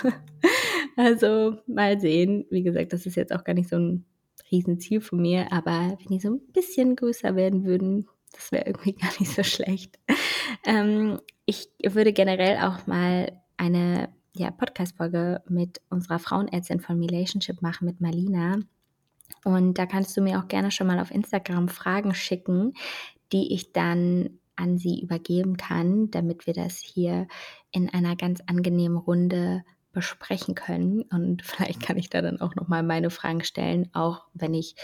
also 0.97 1.59
mal 1.67 1.99
sehen. 2.01 2.47
Wie 2.51 2.63
gesagt, 2.63 2.93
das 2.93 3.07
ist 3.07 3.17
jetzt 3.17 3.35
auch 3.35 3.45
gar 3.45 3.55
nicht 3.55 3.69
so 3.69 3.77
ein 3.77 4.05
Riesenziel 4.51 5.01
von 5.01 5.21
mir, 5.21 5.51
aber 5.53 5.97
wenn 5.99 6.09
die 6.09 6.21
so 6.21 6.31
ein 6.31 6.41
bisschen 6.53 6.97
größer 6.97 7.37
werden 7.37 7.65
würden, 7.65 8.09
das 8.33 8.53
wäre 8.53 8.67
irgendwie 8.67 8.93
gar 9.01 9.13
nicht 9.19 9.33
so 9.33 9.43
schlecht. 9.43 9.99
Ähm, 10.67 11.21
ich 11.47 11.69
würde 11.83 12.13
generell 12.13 12.59
auch 12.59 12.87
mal 12.87 13.33
eine 13.57 14.09
ja, 14.35 14.51
Podcast-Folge 14.51 15.43
mit 15.49 15.81
unserer 15.91 16.19
Frauenärztin 16.19 16.81
von 16.81 17.03
Relationship 17.03 17.63
machen, 17.63 17.87
mit 17.87 18.01
Marlina. 18.01 18.59
Und 19.45 19.79
da 19.79 19.87
kannst 19.87 20.17
du 20.17 20.21
mir 20.21 20.39
auch 20.39 20.49
gerne 20.49 20.71
schon 20.71 20.87
mal 20.87 20.99
auf 20.99 21.11
Instagram 21.11 21.69
Fragen 21.69 22.15
schicken, 22.15 22.75
die 23.33 23.55
ich 23.55 23.73
dann 23.73 24.39
an 24.57 24.79
sie 24.79 25.01
übergeben 25.01 25.57
kann, 25.57 26.11
damit 26.11 26.47
wir 26.47 26.55
das 26.55 26.79
hier 26.79 27.27
in 27.71 27.91
einer 27.91 28.17
ganz 28.17 28.41
angenehmen 28.47 28.97
Runde 28.97 29.65
besprechen 29.93 30.55
können. 30.55 31.03
Und 31.03 31.43
vielleicht 31.45 31.81
kann 31.81 31.97
ich 31.97 32.11
da 32.11 32.23
dann 32.23 32.41
auch 32.41 32.55
nochmal 32.55 32.83
meine 32.83 33.11
Fragen 33.11 33.45
stellen, 33.45 33.89
auch 33.93 34.27
wenn 34.35 34.55
ich 34.55 34.75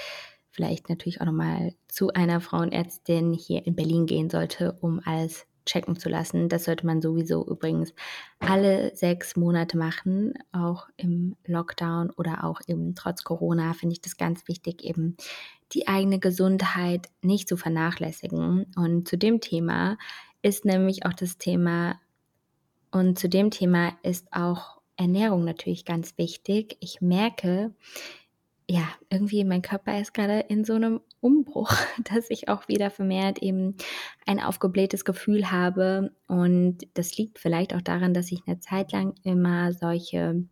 vielleicht 0.51 0.89
natürlich 0.89 1.21
auch 1.21 1.27
nochmal 1.27 1.75
zu 1.89 2.13
einer 2.13 2.41
Frauenärztin 2.41 3.33
hier 3.33 3.67
in 3.67 3.77
Berlin 3.77 4.07
gehen 4.07 4.31
sollte, 4.31 4.73
um 4.81 5.01
alles 5.05 5.47
checken 5.67 5.97
zu 5.97 6.09
lassen. 6.09 6.49
Das 6.49 6.65
sollte 6.65 6.87
man 6.87 7.01
sowieso 7.01 7.47
übrigens 7.47 7.95
alle 8.39 8.95
sechs 8.95 9.37
Monate 9.37 9.77
machen, 9.77 10.35
auch 10.53 10.89
im 10.97 11.37
Lockdown 11.47 12.11
oder 12.11 12.45
auch 12.45 12.61
eben 12.67 12.95
trotz 12.95 13.25
Corona 13.25 13.73
finde 13.75 13.95
ich 13.95 14.01
das 14.01 14.17
ganz 14.17 14.49
wichtig, 14.49 14.85
eben 14.85 15.17
die 15.73 15.89
eigene 15.89 16.19
Gesundheit 16.19 17.09
nicht 17.23 17.49
zu 17.49 17.57
vernachlässigen. 17.57 18.67
Und 18.77 19.09
zu 19.09 19.17
dem 19.17 19.41
Thema 19.41 19.99
ist 20.43 20.65
nämlich 20.65 21.07
auch 21.07 21.13
das 21.15 21.39
Thema, 21.39 22.01
und 22.93 23.19
zu 23.19 23.29
dem 23.29 23.51
Thema 23.51 23.93
ist 24.03 24.33
auch 24.33 24.81
Ernährung 24.97 25.45
natürlich 25.45 25.85
ganz 25.85 26.19
wichtig. 26.19 26.77
Ich 26.81 27.01
merke, 27.01 27.73
ja, 28.69 28.89
irgendwie 29.11 29.45
mein 29.45 29.63
Körper 29.63 30.01
ist 30.01 30.13
gerade 30.13 30.41
in 30.41 30.65
so 30.65 30.75
einem 30.75 31.01
Umbruch, 31.21 31.73
dass 32.13 32.31
ich 32.31 32.49
auch 32.49 32.69
wieder 32.69 32.91
vermehrt 32.91 33.39
eben 33.39 33.77
ein 34.27 34.41
aufgeblähtes 34.41 35.05
Gefühl 35.05 35.51
habe. 35.51 36.13
Und 36.27 36.79
das 36.95 37.17
liegt 37.17 37.39
vielleicht 37.39 37.75
auch 37.75 37.83
daran, 37.83 38.15
dass 38.15 38.33
ich 38.33 38.43
eine 38.47 38.61
Zeit 38.61 38.93
lang 38.93 39.15
immer 39.23 39.73
solche 39.73 40.45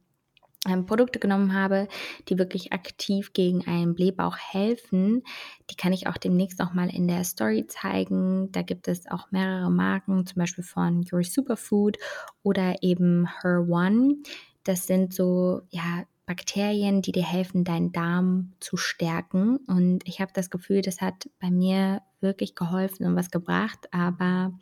ähm, 0.66 0.86
Produkte 0.86 1.18
genommen 1.18 1.54
habe, 1.54 1.88
die 2.28 2.38
wirklich 2.38 2.72
aktiv 2.72 3.32
gegen 3.32 3.66
einen 3.66 3.94
Blähbauch 3.94 4.36
helfen. 4.36 5.22
Die 5.70 5.76
kann 5.76 5.92
ich 5.92 6.08
auch 6.08 6.16
demnächst 6.16 6.58
noch 6.58 6.74
mal 6.74 6.92
in 6.94 7.06
der 7.06 7.24
Story 7.24 7.66
zeigen. 7.66 8.50
Da 8.52 8.62
gibt 8.62 8.88
es 8.88 9.08
auch 9.08 9.30
mehrere 9.30 9.70
Marken, 9.70 10.26
zum 10.26 10.40
Beispiel 10.40 10.64
von 10.64 11.04
Your 11.12 11.22
Superfood 11.22 11.96
oder 12.42 12.82
eben 12.82 13.28
Her 13.40 13.66
One. 13.68 14.16
Das 14.64 14.86
sind 14.86 15.14
so, 15.14 15.62
ja, 15.70 16.04
Bakterien, 16.28 17.00
die 17.00 17.12
dir 17.12 17.24
helfen, 17.24 17.64
deinen 17.64 17.90
Darm 17.90 18.52
zu 18.60 18.76
stärken. 18.76 19.56
Und 19.66 20.06
ich 20.06 20.20
habe 20.20 20.30
das 20.34 20.50
Gefühl, 20.50 20.82
das 20.82 21.00
hat 21.00 21.30
bei 21.40 21.50
mir 21.50 22.02
wirklich 22.20 22.54
geholfen 22.54 23.06
und 23.06 23.16
was 23.16 23.30
gebracht. 23.30 23.88
Aber 23.92 24.52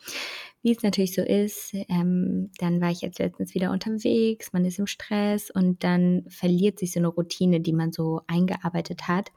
wie 0.62 0.70
es 0.70 0.84
natürlich 0.84 1.12
so 1.12 1.22
ist, 1.22 1.74
ähm, 1.88 2.52
dann 2.58 2.80
war 2.80 2.92
ich 2.92 3.00
jetzt 3.00 3.18
letztens 3.18 3.54
wieder 3.54 3.72
unterwegs, 3.72 4.52
man 4.52 4.64
ist 4.64 4.78
im 4.78 4.86
Stress 4.86 5.50
und 5.50 5.82
dann 5.82 6.24
verliert 6.28 6.78
sich 6.78 6.92
so 6.92 7.00
eine 7.00 7.08
Routine, 7.08 7.60
die 7.60 7.72
man 7.72 7.92
so 7.92 8.20
eingearbeitet 8.28 9.08
hat. 9.08 9.32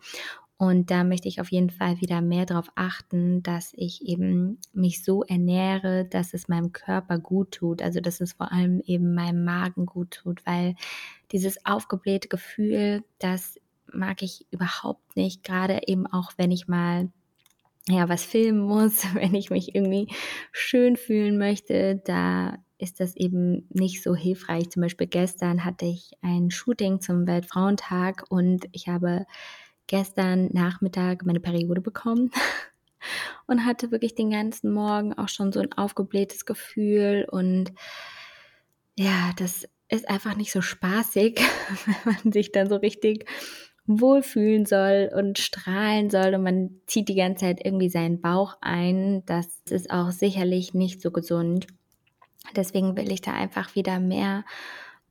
Und 0.62 0.92
da 0.92 1.06
möchte 1.06 1.30
ich 1.30 1.40
auf 1.40 1.52
jeden 1.52 1.70
Fall 1.70 2.02
wieder 2.02 2.20
mehr 2.20 2.46
darauf 2.46 2.70
achten, 2.76 3.42
dass 3.44 3.72
ich 3.78 4.06
eben 4.06 4.60
mich 4.74 5.06
so 5.06 5.24
ernähre, 5.24 6.04
dass 6.04 6.34
es 6.34 6.50
meinem 6.50 6.74
Körper 6.74 7.18
gut 7.18 7.52
tut. 7.52 7.82
Also 7.82 8.02
dass 8.02 8.20
es 8.20 8.34
vor 8.34 8.52
allem 8.52 8.82
eben 8.86 9.14
meinem 9.14 9.46
Magen 9.46 9.86
gut 9.86 10.12
tut, 10.12 10.46
weil 10.46 10.76
dieses 11.32 11.66
aufgeblähte 11.66 12.28
Gefühl, 12.28 13.06
das 13.20 13.58
mag 13.94 14.22
ich 14.22 14.48
überhaupt 14.52 15.16
nicht. 15.16 15.46
Gerade 15.46 15.80
eben 15.88 16.06
auch, 16.08 16.34
wenn 16.36 16.52
ich 16.52 16.68
mal 16.68 17.10
ja 17.88 18.10
was 18.10 18.26
filmen 18.26 18.60
muss, 18.60 19.06
wenn 19.16 19.36
ich 19.36 19.50
mich 19.52 19.74
irgendwie 19.76 20.14
schön 20.52 20.98
fühlen 20.98 21.38
möchte, 21.38 22.02
da 22.04 22.58
ist 22.78 23.00
das 23.00 23.16
eben 23.16 23.66
nicht 23.70 24.04
so 24.04 24.14
hilfreich. 24.14 24.70
Zum 24.72 24.82
Beispiel 24.82 25.08
gestern 25.08 25.64
hatte 25.64 25.86
ich 25.86 26.12
ein 26.22 26.52
Shooting 26.52 27.00
zum 27.00 27.28
Weltfrauentag 27.28 28.26
und 28.28 28.68
ich 28.74 28.90
habe 28.90 29.26
gestern 29.90 30.50
Nachmittag 30.54 31.26
meine 31.26 31.40
Periode 31.42 31.82
bekommen 31.82 32.32
und 33.48 33.66
hatte 33.66 33.92
wirklich 33.92 34.16
den 34.16 34.30
ganzen 34.30 34.72
Morgen 34.72 35.14
auch 35.14 35.28
schon 35.28 35.52
so 35.52 35.60
ein 35.60 35.74
aufgeblähtes 35.74 36.46
Gefühl 36.46 37.28
und 37.30 37.74
ja, 38.96 39.32
das 39.38 39.68
ist 39.90 40.08
einfach 40.08 40.38
nicht 40.38 40.52
so 40.52 40.62
spaßig, 40.62 41.42
wenn 41.86 42.14
man 42.14 42.32
sich 42.32 42.52
dann 42.52 42.70
so 42.70 42.76
richtig 42.76 43.26
wohlfühlen 43.88 44.68
soll 44.68 45.10
und 45.16 45.40
strahlen 45.40 46.12
soll 46.12 46.36
und 46.36 46.44
man 46.44 46.70
zieht 46.86 47.10
die 47.10 47.16
ganze 47.16 47.46
Zeit 47.46 47.66
irgendwie 47.66 47.90
seinen 47.90 48.22
Bauch 48.22 48.58
ein. 48.62 49.24
Das 49.26 49.48
ist 49.70 49.90
auch 49.90 50.12
sicherlich 50.12 50.76
nicht 50.76 51.02
so 51.02 51.10
gesund. 51.10 51.66
Deswegen 52.56 52.96
will 52.96 53.12
ich 53.12 53.22
da 53.22 53.34
einfach 53.34 53.76
wieder 53.76 54.00
mehr 54.00 54.46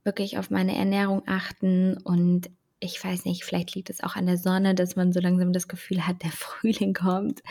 wirklich 0.05 0.37
auf 0.37 0.49
meine 0.49 0.77
Ernährung 0.77 1.23
achten 1.25 1.97
und 1.97 2.49
ich 2.79 3.03
weiß 3.03 3.25
nicht, 3.25 3.43
vielleicht 3.43 3.75
liegt 3.75 3.89
es 3.89 4.03
auch 4.03 4.15
an 4.15 4.25
der 4.25 4.37
Sonne, 4.37 4.75
dass 4.75 4.95
man 4.95 5.11
so 5.11 5.19
langsam 5.19 5.53
das 5.53 5.67
Gefühl 5.67 6.07
hat, 6.07 6.23
der 6.23 6.31
Frühling 6.31 6.93
kommt, 6.93 7.41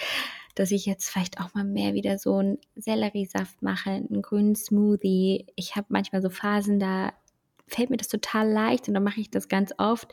dass 0.54 0.70
ich 0.70 0.87
jetzt 0.87 1.08
vielleicht 1.11 1.40
auch 1.40 1.54
mal 1.54 1.64
mehr 1.64 1.94
wieder 1.94 2.18
so 2.18 2.37
einen 2.37 2.58
Selleriesaft 2.76 3.62
mache, 3.62 3.90
einen 3.90 4.23
grünen 4.23 4.56
Smoothie. 4.56 5.47
Ich 5.56 5.76
habe 5.76 5.87
manchmal 5.90 6.23
so 6.23 6.30
Phasen, 6.30 6.80
da 6.80 7.12
fällt 7.66 7.90
mir 7.90 7.97
das 7.97 8.08
total 8.08 8.50
leicht 8.50 8.88
und 8.88 8.94
dann 8.94 9.04
mache 9.04 9.20
ich 9.20 9.30
das 9.30 9.49
ganz 9.49 9.73
oft. 9.78 10.12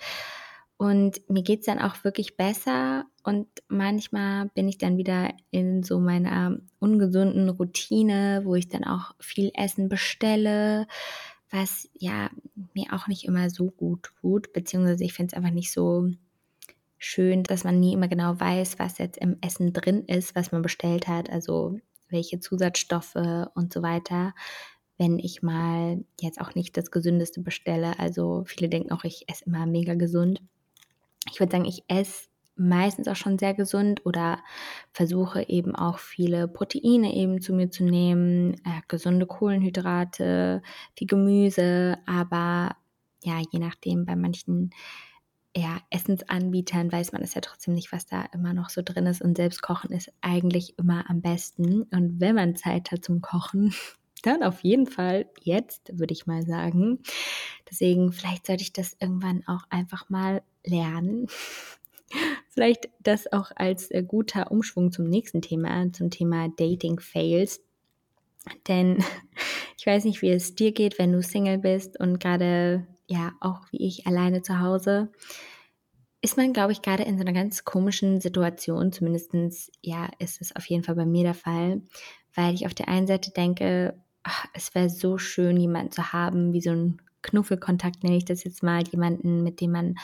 Und 0.77 1.22
mir 1.29 1.41
geht 1.41 1.62
es 1.62 1.65
dann 1.67 1.79
auch 1.79 2.03
wirklich 2.03 2.36
besser. 2.36 3.05
Und 3.24 3.48
manchmal 3.69 4.50
bin 4.50 4.67
ich 4.67 4.77
dann 4.77 4.98
wieder 4.98 5.34
in 5.50 5.84
so 5.84 6.00
meiner 6.00 6.57
ungesunden 6.79 7.48
Routine, 7.50 8.41
wo 8.43 8.55
ich 8.55 8.67
dann 8.67 8.84
auch 8.84 9.15
viel 9.19 9.51
Essen 9.55 9.88
bestelle, 9.88 10.86
was 11.55 11.89
ja 11.93 12.29
mir 12.74 12.93
auch 12.93 13.07
nicht 13.07 13.25
immer 13.25 13.50
so 13.50 13.71
gut 13.71 14.12
tut, 14.19 14.53
beziehungsweise 14.53 15.03
ich 15.03 15.13
finde 15.13 15.31
es 15.31 15.38
einfach 15.38 15.53
nicht 15.53 15.71
so 15.71 16.09
schön, 16.97 17.43
dass 17.43 17.63
man 17.63 17.79
nie 17.79 17.93
immer 17.93 18.07
genau 18.07 18.39
weiß, 18.39 18.77
was 18.79 18.97
jetzt 18.97 19.17
im 19.17 19.38
Essen 19.41 19.74
drin 19.74 20.03
ist, 20.05 20.35
was 20.35 20.51
man 20.51 20.62
bestellt 20.62 21.07
hat, 21.07 21.29
also 21.29 21.79
welche 22.09 22.39
Zusatzstoffe 22.39 23.15
und 23.53 23.74
so 23.74 23.81
weiter. 23.81 24.33
Wenn 24.97 25.19
ich 25.19 25.41
mal 25.41 26.03
jetzt 26.19 26.39
auch 26.39 26.55
nicht 26.55 26.77
das 26.77 26.91
Gesündeste 26.91 27.41
bestelle, 27.41 28.00
also 28.00 28.43
viele 28.45 28.69
denken 28.69 28.91
auch, 28.91 29.03
ich 29.03 29.27
esse 29.27 29.45
immer 29.45 29.65
mega 29.65 29.95
gesund. 29.95 30.41
Ich 31.31 31.39
würde 31.39 31.51
sagen, 31.51 31.65
ich 31.65 31.83
esse 31.88 32.27
meistens 32.55 33.07
auch 33.07 33.15
schon 33.15 33.38
sehr 33.38 33.53
gesund 33.53 34.05
oder 34.05 34.39
versuche 34.91 35.47
eben 35.50 35.75
auch 35.75 36.00
viele 36.00 36.47
Proteine 36.47 37.13
eben 37.13 37.41
zu 37.41 37.53
mir 37.53 37.69
zu 37.69 37.83
nehmen, 37.83 38.53
äh, 38.65 38.81
gesunde 38.88 39.25
Kohlenhydrate, 39.25 40.62
viel 40.95 41.07
Gemüse, 41.07 41.97
aber 42.05 42.75
ja, 43.24 43.41
je 43.51 43.59
nachdem, 43.59 44.05
bei 44.05 44.15
manchen 44.15 44.71
ja, 45.57 45.79
Essensanbietern 45.89 46.91
weiß 46.91 47.13
man 47.13 47.21
es 47.21 47.33
ja 47.33 47.41
trotzdem 47.41 47.74
nicht, 47.74 47.91
was 47.91 48.05
da 48.05 48.25
immer 48.33 48.53
noch 48.53 48.69
so 48.69 48.81
drin 48.83 49.05
ist 49.05 49.21
und 49.21 49.38
selbst 49.38 49.62
kochen 49.62 49.91
ist 49.91 50.12
eigentlich 50.21 50.77
immer 50.77 51.09
am 51.09 51.21
besten 51.21 51.83
und 51.83 52.19
wenn 52.19 52.35
man 52.35 52.55
Zeit 52.55 52.91
hat 52.91 53.05
zum 53.05 53.21
Kochen, 53.21 53.74
dann 54.24 54.43
auf 54.43 54.62
jeden 54.62 54.88
Fall 54.88 55.27
jetzt, 55.41 55.97
würde 56.00 56.13
ich 56.13 56.25
mal 56.25 56.43
sagen. 56.45 57.00
Deswegen, 57.69 58.12
vielleicht 58.12 58.47
sollte 58.47 58.63
ich 58.63 58.74
das 58.74 58.97
irgendwann 59.00 59.43
auch 59.47 59.63
einfach 59.69 60.09
mal 60.09 60.41
lernen. 60.65 61.27
Vielleicht 62.55 62.88
das 63.01 63.31
auch 63.33 63.51
als 63.57 63.91
äh, 63.91 64.01
guter 64.01 64.50
Umschwung 64.50 64.89
zum 64.93 65.09
nächsten 65.09 65.41
Thema, 65.41 65.91
zum 65.91 66.09
Thema 66.09 66.47
Dating 66.55 67.01
Fails. 67.01 67.62
Denn 68.69 69.03
ich 69.77 69.85
weiß 69.85 70.05
nicht, 70.05 70.21
wie 70.21 70.29
es 70.29 70.55
dir 70.55 70.71
geht, 70.71 70.97
wenn 70.97 71.12
du 71.12 71.21
Single 71.21 71.57
bist 71.57 72.00
und 72.00 72.17
gerade, 72.19 72.88
ja, 73.07 73.33
auch 73.41 73.59
wie 73.71 73.85
ich 73.85 74.07
alleine 74.07 74.41
zu 74.41 74.62
Hause, 74.62 75.12
ist 76.21 76.38
man, 76.38 76.53
glaube 76.53 76.71
ich, 76.71 76.81
gerade 76.81 77.03
in 77.03 77.17
so 77.17 77.25
einer 77.25 77.33
ganz 77.33 77.65
komischen 77.65 78.21
Situation. 78.21 78.93
Zumindest, 78.93 79.33
ja, 79.81 80.09
ist 80.19 80.39
es 80.39 80.55
auf 80.55 80.65
jeden 80.67 80.85
Fall 80.85 80.95
bei 80.95 81.05
mir 81.05 81.24
der 81.24 81.33
Fall, 81.33 81.81
weil 82.35 82.53
ich 82.53 82.65
auf 82.65 82.74
der 82.74 82.88
einen 82.88 83.05
Seite 83.05 83.31
denke, 83.31 84.01
ach, 84.24 84.45
es 84.53 84.74
wäre 84.74 84.89
so 84.89 85.17
schön, 85.17 85.57
jemanden 85.57 85.91
zu 85.91 86.13
haben, 86.13 86.53
wie 86.53 86.62
so 86.62 86.71
ein 86.71 87.01
Knuffelkontakt 87.21 88.03
nenne 88.03 88.15
ich 88.15 88.25
das 88.25 88.45
jetzt 88.45 88.63
mal, 88.63 88.81
jemanden, 88.88 89.43
mit 89.43 89.59
dem 89.59 89.71
man 89.71 89.95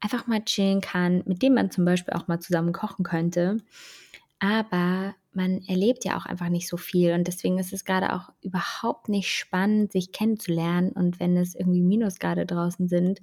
einfach 0.00 0.26
mal 0.26 0.44
chillen 0.44 0.80
kann, 0.80 1.22
mit 1.26 1.42
dem 1.42 1.54
man 1.54 1.70
zum 1.70 1.84
Beispiel 1.84 2.14
auch 2.14 2.28
mal 2.28 2.40
zusammen 2.40 2.72
kochen 2.72 3.04
könnte. 3.04 3.58
Aber 4.38 5.14
man 5.32 5.62
erlebt 5.66 6.04
ja 6.04 6.16
auch 6.16 6.26
einfach 6.26 6.48
nicht 6.48 6.68
so 6.68 6.76
viel 6.76 7.12
und 7.12 7.26
deswegen 7.26 7.58
ist 7.58 7.72
es 7.72 7.84
gerade 7.84 8.12
auch 8.12 8.30
überhaupt 8.42 9.08
nicht 9.08 9.28
spannend, 9.28 9.92
sich 9.92 10.12
kennenzulernen. 10.12 10.92
Und 10.92 11.20
wenn 11.20 11.36
es 11.36 11.54
irgendwie 11.54 11.82
Minusgrade 11.82 12.46
draußen 12.46 12.88
sind, 12.88 13.20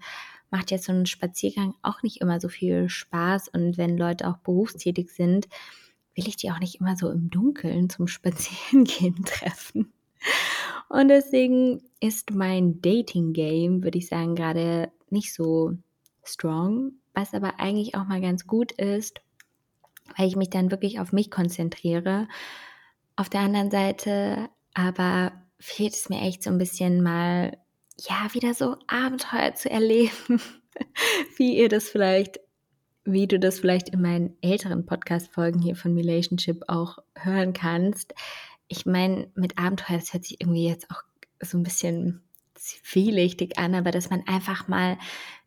macht 0.49 0.71
jetzt 0.71 0.85
so 0.85 0.93
ein 0.93 1.05
Spaziergang 1.05 1.73
auch 1.81 2.03
nicht 2.03 2.21
immer 2.21 2.39
so 2.39 2.49
viel 2.49 2.89
Spaß. 2.89 3.49
Und 3.49 3.77
wenn 3.77 3.97
Leute 3.97 4.27
auch 4.27 4.37
berufstätig 4.37 5.11
sind, 5.11 5.47
will 6.15 6.27
ich 6.27 6.37
die 6.37 6.51
auch 6.51 6.59
nicht 6.59 6.79
immer 6.79 6.95
so 6.95 7.09
im 7.09 7.29
Dunkeln 7.29 7.89
zum 7.89 8.07
Spazierengehen 8.07 9.23
treffen. 9.25 9.93
Und 10.89 11.09
deswegen 11.09 11.81
ist 11.99 12.31
mein 12.31 12.81
Dating-Game, 12.81 13.83
würde 13.83 13.97
ich 13.97 14.07
sagen, 14.07 14.35
gerade 14.35 14.91
nicht 15.09 15.33
so 15.33 15.73
strong, 16.25 16.93
was 17.13 17.33
aber 17.33 17.59
eigentlich 17.59 17.95
auch 17.95 18.05
mal 18.05 18.21
ganz 18.21 18.47
gut 18.47 18.71
ist, 18.73 19.21
weil 20.17 20.27
ich 20.27 20.35
mich 20.35 20.49
dann 20.49 20.71
wirklich 20.71 20.99
auf 20.99 21.11
mich 21.11 21.31
konzentriere. 21.31 22.27
Auf 23.15 23.29
der 23.29 23.41
anderen 23.41 23.71
Seite 23.71 24.49
aber 24.73 25.31
fehlt 25.59 25.93
es 25.93 26.09
mir 26.09 26.21
echt 26.21 26.43
so 26.43 26.49
ein 26.49 26.57
bisschen 26.57 27.01
mal, 27.01 27.57
ja, 27.99 28.33
wieder 28.33 28.53
so 28.53 28.75
Abenteuer 28.87 29.55
zu 29.55 29.69
erleben, 29.69 30.41
wie 31.37 31.57
ihr 31.57 31.69
das 31.69 31.89
vielleicht, 31.89 32.39
wie 33.05 33.27
du 33.27 33.39
das 33.39 33.59
vielleicht 33.59 33.89
in 33.89 34.01
meinen 34.01 34.37
älteren 34.41 34.85
Podcast-Folgen 34.85 35.61
hier 35.61 35.75
von 35.75 35.95
Relationship 35.95 36.63
auch 36.67 36.99
hören 37.15 37.53
kannst. 37.53 38.13
Ich 38.67 38.85
meine, 38.85 39.31
mit 39.35 39.57
Abenteuer, 39.57 39.97
das 39.97 40.13
hört 40.13 40.25
sich 40.25 40.41
irgendwie 40.41 40.67
jetzt 40.67 40.89
auch 40.91 41.03
so 41.41 41.57
ein 41.57 41.63
bisschen 41.63 42.21
zwielichtig 42.55 43.57
an, 43.57 43.75
aber 43.75 43.91
dass 43.91 44.09
man 44.09 44.23
einfach 44.27 44.67
mal 44.67 44.97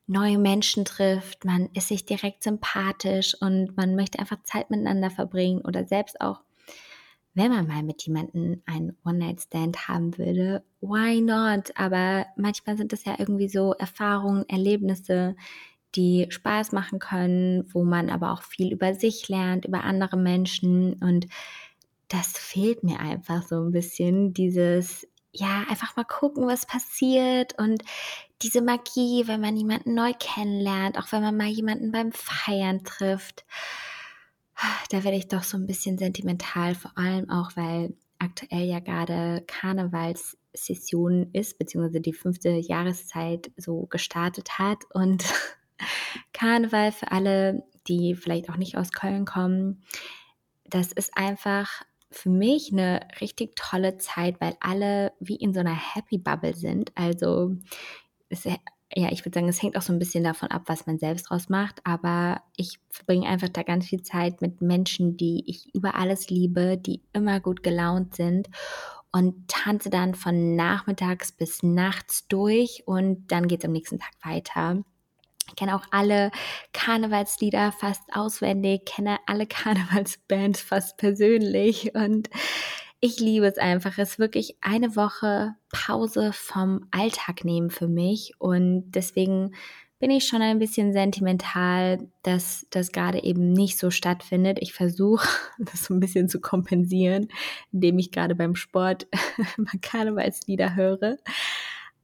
neue 0.08 0.38
Menschen 0.38 0.84
trifft, 0.84 1.44
man 1.44 1.68
ist 1.74 1.88
sich 1.88 2.04
direkt 2.04 2.42
sympathisch 2.42 3.36
und 3.40 3.76
man 3.76 3.94
möchte 3.94 4.18
einfach 4.18 4.42
Zeit 4.42 4.70
miteinander 4.70 5.10
verbringen 5.10 5.60
oder 5.60 5.86
selbst 5.86 6.20
auch, 6.20 6.40
wenn 7.34 7.50
man 7.52 7.68
mal 7.68 7.82
mit 7.82 8.02
jemandem 8.02 8.62
einen 8.66 8.96
One-Night-Stand 9.04 9.86
haben 9.86 10.16
würde, 10.18 10.64
why 10.80 11.20
not? 11.20 11.72
Aber 11.76 12.26
manchmal 12.36 12.76
sind 12.76 12.92
das 12.92 13.04
ja 13.04 13.16
irgendwie 13.18 13.48
so 13.48 13.74
Erfahrungen, 13.74 14.48
Erlebnisse, 14.48 15.36
die 15.94 16.26
Spaß 16.30 16.72
machen 16.72 16.98
können, 16.98 17.68
wo 17.72 17.84
man 17.84 18.10
aber 18.10 18.32
auch 18.32 18.42
viel 18.42 18.72
über 18.72 18.94
sich 18.94 19.28
lernt, 19.28 19.66
über 19.66 19.84
andere 19.84 20.16
Menschen 20.16 20.94
und 20.94 21.26
das 22.08 22.38
fehlt 22.38 22.82
mir 22.82 23.00
einfach 23.00 23.46
so 23.46 23.56
ein 23.56 23.72
bisschen, 23.72 24.32
dieses 24.32 25.06
ja, 25.32 25.64
einfach 25.68 25.94
mal 25.94 26.04
gucken, 26.04 26.46
was 26.46 26.66
passiert 26.66 27.58
und 27.58 27.82
diese 28.42 28.62
Magie, 28.62 29.26
wenn 29.26 29.40
man 29.40 29.56
jemanden 29.56 29.94
neu 29.94 30.12
kennenlernt, 30.18 30.98
auch 30.98 31.10
wenn 31.12 31.22
man 31.22 31.36
mal 31.36 31.48
jemanden 31.48 31.92
beim 31.92 32.12
Feiern 32.12 32.84
trifft. 32.84 33.44
Da 34.90 35.04
werde 35.04 35.16
ich 35.16 35.28
doch 35.28 35.42
so 35.42 35.56
ein 35.56 35.66
bisschen 35.66 35.98
sentimental, 35.98 36.74
vor 36.74 36.96
allem 36.96 37.30
auch, 37.30 37.52
weil 37.56 37.94
aktuell 38.18 38.64
ja 38.64 38.80
gerade 38.80 39.44
Karnevalssession 39.46 41.30
ist, 41.32 41.58
beziehungsweise 41.58 42.00
die 42.00 42.12
fünfte 42.12 42.50
Jahreszeit 42.50 43.50
so 43.56 43.86
gestartet 43.86 44.58
hat. 44.58 44.78
Und 44.92 45.24
Karneval 46.32 46.92
für 46.92 47.12
alle, 47.12 47.62
die 47.86 48.14
vielleicht 48.14 48.50
auch 48.50 48.56
nicht 48.56 48.76
aus 48.76 48.92
Köln 48.92 49.24
kommen, 49.24 49.82
das 50.64 50.92
ist 50.92 51.16
einfach 51.16 51.82
für 52.10 52.30
mich 52.30 52.72
eine 52.72 53.06
richtig 53.20 53.54
tolle 53.56 53.98
Zeit, 53.98 54.40
weil 54.40 54.56
alle 54.60 55.12
wie 55.20 55.36
in 55.36 55.52
so 55.52 55.60
einer 55.60 55.74
Happy 55.74 56.18
Bubble 56.18 56.54
sind. 56.54 56.90
Also 56.94 57.56
es, 58.28 58.44
ja, 58.44 59.10
ich 59.10 59.24
würde 59.24 59.34
sagen, 59.34 59.48
es 59.48 59.62
hängt 59.62 59.76
auch 59.76 59.82
so 59.82 59.92
ein 59.92 59.98
bisschen 59.98 60.24
davon 60.24 60.50
ab, 60.50 60.62
was 60.66 60.86
man 60.86 60.98
selbst 60.98 61.30
draus 61.30 61.48
macht. 61.48 61.80
Aber 61.84 62.42
ich 62.56 62.78
verbringe 62.90 63.28
einfach 63.28 63.48
da 63.48 63.62
ganz 63.62 63.86
viel 63.86 64.02
Zeit 64.02 64.40
mit 64.40 64.60
Menschen, 64.60 65.16
die 65.16 65.44
ich 65.46 65.74
über 65.74 65.94
alles 65.94 66.30
liebe, 66.30 66.76
die 66.78 67.02
immer 67.12 67.40
gut 67.40 67.62
gelaunt 67.62 68.14
sind 68.14 68.48
und 69.12 69.48
tanze 69.48 69.90
dann 69.90 70.14
von 70.14 70.56
nachmittags 70.56 71.32
bis 71.32 71.62
nachts 71.62 72.28
durch 72.28 72.82
und 72.86 73.30
dann 73.32 73.48
geht 73.48 73.60
es 73.60 73.64
am 73.66 73.72
nächsten 73.72 73.98
Tag 73.98 74.12
weiter. 74.22 74.82
Ich 75.48 75.56
kenne 75.56 75.74
auch 75.74 75.84
alle 75.90 76.30
Karnevalslieder 76.72 77.72
fast 77.72 78.02
auswendig, 78.12 78.84
kenne 78.84 79.18
alle 79.26 79.46
Karnevalsbands 79.48 80.60
fast 80.60 80.98
persönlich 80.98 81.94
und 81.94 82.28
ich 83.00 83.20
liebe 83.20 83.46
es 83.46 83.58
einfach. 83.58 83.98
Es 83.98 84.10
ist 84.12 84.18
wirklich 84.18 84.56
eine 84.60 84.96
Woche 84.96 85.54
Pause 85.70 86.32
vom 86.32 86.86
Alltag 86.90 87.44
nehmen 87.44 87.70
für 87.70 87.88
mich 87.88 88.32
und 88.38 88.90
deswegen 88.90 89.54
bin 90.00 90.10
ich 90.10 90.26
schon 90.26 90.42
ein 90.42 90.60
bisschen 90.60 90.92
sentimental, 90.92 91.98
dass 92.22 92.66
das 92.70 92.92
gerade 92.92 93.22
eben 93.24 93.52
nicht 93.52 93.78
so 93.78 93.90
stattfindet. 93.90 94.58
Ich 94.60 94.72
versuche, 94.72 95.28
das 95.58 95.84
so 95.84 95.94
ein 95.94 96.00
bisschen 96.00 96.28
zu 96.28 96.40
kompensieren, 96.40 97.28
indem 97.72 97.98
ich 97.98 98.12
gerade 98.12 98.34
beim 98.34 98.54
Sport 98.54 99.08
Karnevalslieder 99.82 100.76
höre. 100.76 101.16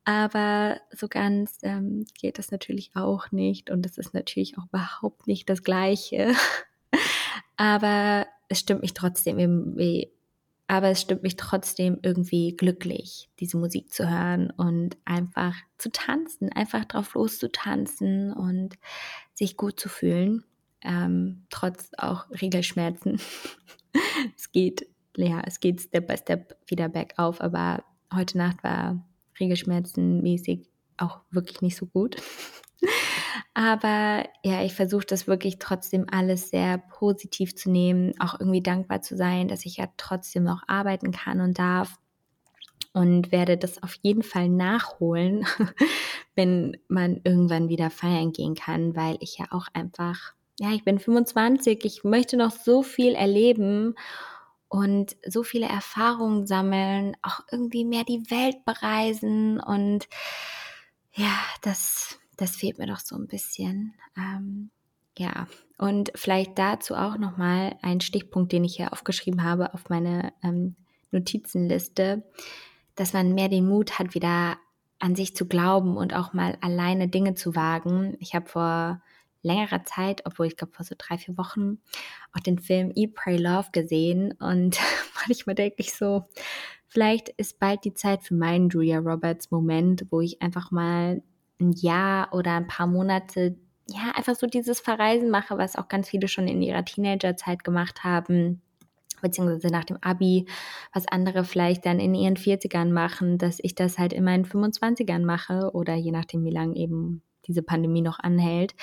Aber 0.05 0.81
so 0.91 1.09
ganz 1.09 1.59
ähm, 1.63 2.05
geht 2.21 2.39
das 2.39 2.51
natürlich 2.51 2.91
auch 2.95 3.33
nicht 3.33 3.71
und 3.71 3.87
es 3.87 3.97
ist 3.97 4.13
natürlich 4.13 4.59
auch 4.59 4.67
überhaupt 4.67 5.27
nicht 5.27 5.49
das 5.49 5.63
Gleiche. 5.63 6.35
Aber 7.57 8.27
es 8.49 8.59
stimmt 8.59 8.83
mich 8.83 8.93
trotzdem 8.93 9.39
irgendwie 9.39 10.14
aber 10.67 10.89
es 10.89 11.01
stimmt 11.01 11.23
mich 11.23 11.37
trotzdem 11.37 11.99
irgendwie 12.03 12.57
glücklich, 12.57 13.29
diese 13.39 13.59
Musik 13.59 13.93
zu 13.93 14.09
hören 14.09 14.51
und 14.51 14.97
einfach 15.05 15.55
zu 15.79 15.91
tanzen, 15.91 16.51
einfach 16.53 16.85
drauf 16.87 17.15
loszutanzen 17.15 18.33
und 18.33 18.77
sich 19.35 19.57
gut 19.57 19.79
zu 19.79 19.89
fühlen, 19.89 20.45
ähm, 20.83 21.45
trotz 21.51 21.91
auch 21.99 22.31
Regelschmerzen. 22.31 23.21
es 24.37 24.53
geht, 24.53 24.87
ja, 25.17 25.43
es 25.47 25.61
geht 25.61 25.83
Step 25.83 26.07
by 26.07 26.17
Step 26.17 26.57
wieder 26.67 26.89
bergauf, 26.89 27.41
aber 27.41 27.85
heute 28.13 28.39
Nacht 28.39 28.65
war 28.65 29.05
Regelschmerzen 29.39 30.23
mäßig 30.23 30.67
auch 30.97 31.21
wirklich 31.31 31.61
nicht 31.61 31.77
so 31.77 31.87
gut. 31.87 32.17
Aber 33.55 34.27
ja, 34.43 34.63
ich 34.63 34.75
versuche 34.75 35.07
das 35.07 35.27
wirklich 35.27 35.59
trotzdem 35.59 36.07
alles 36.11 36.51
sehr 36.51 36.79
positiv 36.79 37.55
zu 37.57 37.71
nehmen, 37.71 38.13
auch 38.21 38.39
irgendwie 38.39 38.63
dankbar 38.63 39.03
zu 39.03 39.17
sein, 39.17 39.49
dass 39.49 39.67
ich 39.67 39.77
ja 39.77 39.87
trotzdem 39.97 40.45
noch 40.45 40.63
arbeiten 40.67 41.11
kann 41.13 41.41
und 41.41 41.59
darf. 41.59 41.99
Und 42.93 43.33
werde 43.33 43.57
das 43.57 43.83
auf 43.83 43.97
jeden 44.03 44.23
Fall 44.23 44.49
nachholen, 44.49 45.45
wenn 46.37 46.77
man 46.87 47.21
irgendwann 47.25 47.69
wieder 47.69 47.91
feiern 47.91 48.33
gehen 48.33 48.55
kann, 48.55 48.95
weil 48.95 49.17
ich 49.19 49.37
ja 49.37 49.47
auch 49.51 49.67
einfach, 49.73 50.35
ja, 50.61 50.71
ich 50.71 50.85
bin 50.85 51.01
25, 51.01 51.85
ich 51.85 52.05
möchte 52.05 52.37
noch 52.37 52.53
so 52.53 52.85
viel 52.85 53.15
erleben 53.15 53.97
und 54.69 55.17
so 55.27 55.43
viele 55.43 55.67
Erfahrungen 55.67 56.47
sammeln, 56.47 57.17
auch 57.23 57.41
irgendwie 57.51 57.85
mehr 57.85 58.05
die 58.05 58.31
Welt 58.31 58.65
bereisen 58.65 59.59
und 59.61 60.09
ja, 61.13 61.37
das 61.63 62.19
das 62.37 62.57
fehlt 62.57 62.79
mir 62.79 62.87
doch 62.87 63.01
so 63.01 63.17
ein 63.17 63.27
bisschen. 63.27 63.95
Ähm, 64.17 64.71
ja, 65.19 65.47
und 65.79 66.11
vielleicht 66.15 66.59
dazu 66.59 66.95
auch 66.95 67.19
nochmal 67.19 67.77
ein 67.83 68.01
Stichpunkt, 68.01 68.53
den 68.53 68.65
ich 68.65 68.77
hier 68.77 68.93
aufgeschrieben 68.93 69.45
habe 69.45 69.75
auf 69.75 69.89
meine 69.89 70.33
ähm, 70.43 70.75
Notizenliste, 71.13 72.25
dass 72.97 73.13
man 73.13 73.35
mehr 73.35 73.49
den 73.49 73.69
Mut 73.69 73.99
hat, 73.99 74.15
wieder 74.15 74.57
an 74.99 75.15
sich 75.15 75.37
zu 75.37 75.47
glauben 75.47 75.97
und 75.97 76.15
auch 76.15 76.33
mal 76.33 76.57
alleine 76.61 77.09
Dinge 77.09 77.35
zu 77.35 77.55
wagen. 77.55 78.17
Ich 78.21 78.35
habe 78.35 78.49
vor 78.49 79.03
längerer 79.43 79.85
Zeit, 79.85 80.23
obwohl 80.25 80.47
ich 80.47 80.57
glaube 80.57 80.73
vor 80.73 80.85
so 80.85 80.95
drei, 80.97 81.19
vier 81.19 81.37
Wochen, 81.37 81.79
auch 82.33 82.41
den 82.41 82.59
Film 82.59 82.91
Eat, 82.95 83.15
Pray, 83.15 83.37
Love 83.37 83.69
gesehen 83.73 84.33
und 84.33 84.81
manchmal 85.27 85.55
denke 85.55 85.77
ich 85.79 85.95
so, 85.95 86.25
vielleicht 86.89 87.29
ist 87.31 87.59
bald 87.59 87.85
die 87.85 87.95
Zeit 87.95 88.23
für 88.23 88.35
meinen 88.35 88.69
Julia 88.69 88.99
Roberts 88.99 89.51
Moment, 89.51 90.07
wo 90.11 90.21
ich 90.21 90.41
einfach 90.41 90.71
mal 90.71 91.23
ein 91.61 91.73
Jahr 91.73 92.33
oder 92.33 92.53
ein 92.53 92.67
paar 92.67 92.87
Monate, 92.87 93.57
ja, 93.89 94.13
einfach 94.15 94.35
so 94.35 94.47
dieses 94.47 94.81
Verreisen 94.81 95.31
mache, 95.31 95.59
was 95.59 95.77
auch 95.77 95.89
ganz 95.89 96.09
viele 96.09 96.29
schon 96.29 96.49
in 96.49 96.63
ihrer 96.63 96.85
Teenagerzeit 96.85 97.65
gemacht 97.65 98.03
haben, 98.03 98.63
beziehungsweise 99.21 99.69
nach 99.69 99.85
dem 99.85 99.99
Abi, 100.01 100.47
was 100.93 101.07
andere 101.09 101.45
vielleicht 101.45 101.87
dann 101.87 102.01
in 102.01 102.15
ihren 102.15 102.37
40ern 102.37 102.91
machen, 102.91 103.39
dass 103.39 103.59
ich 103.63 103.75
das 103.75 103.99
halt 103.99 104.13
in 104.13 104.25
meinen 104.25 104.45
25ern 104.45 105.25
mache 105.25 105.71
oder 105.73 105.95
je 105.95 106.13
nachdem, 106.13 106.45
wie 106.45 106.51
lange 106.51 106.77
eben 106.77 107.23
diese 107.47 107.63
Pandemie 107.63 108.03
noch 108.03 108.19
anhält, 108.19 108.75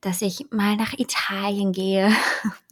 dass 0.00 0.22
ich 0.22 0.46
mal 0.50 0.76
nach 0.76 0.94
Italien 0.98 1.72
gehe. 1.72 2.10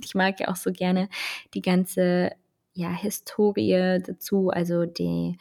Ich 0.01 0.15
mag 0.15 0.41
ja 0.41 0.49
auch 0.49 0.57
so 0.57 0.73
gerne 0.73 1.09
die 1.55 1.61
ganze 1.61 2.33
ja, 2.73 2.91
Historie 2.91 4.01
dazu, 4.05 4.49
also 4.49 4.87
die 4.87 5.37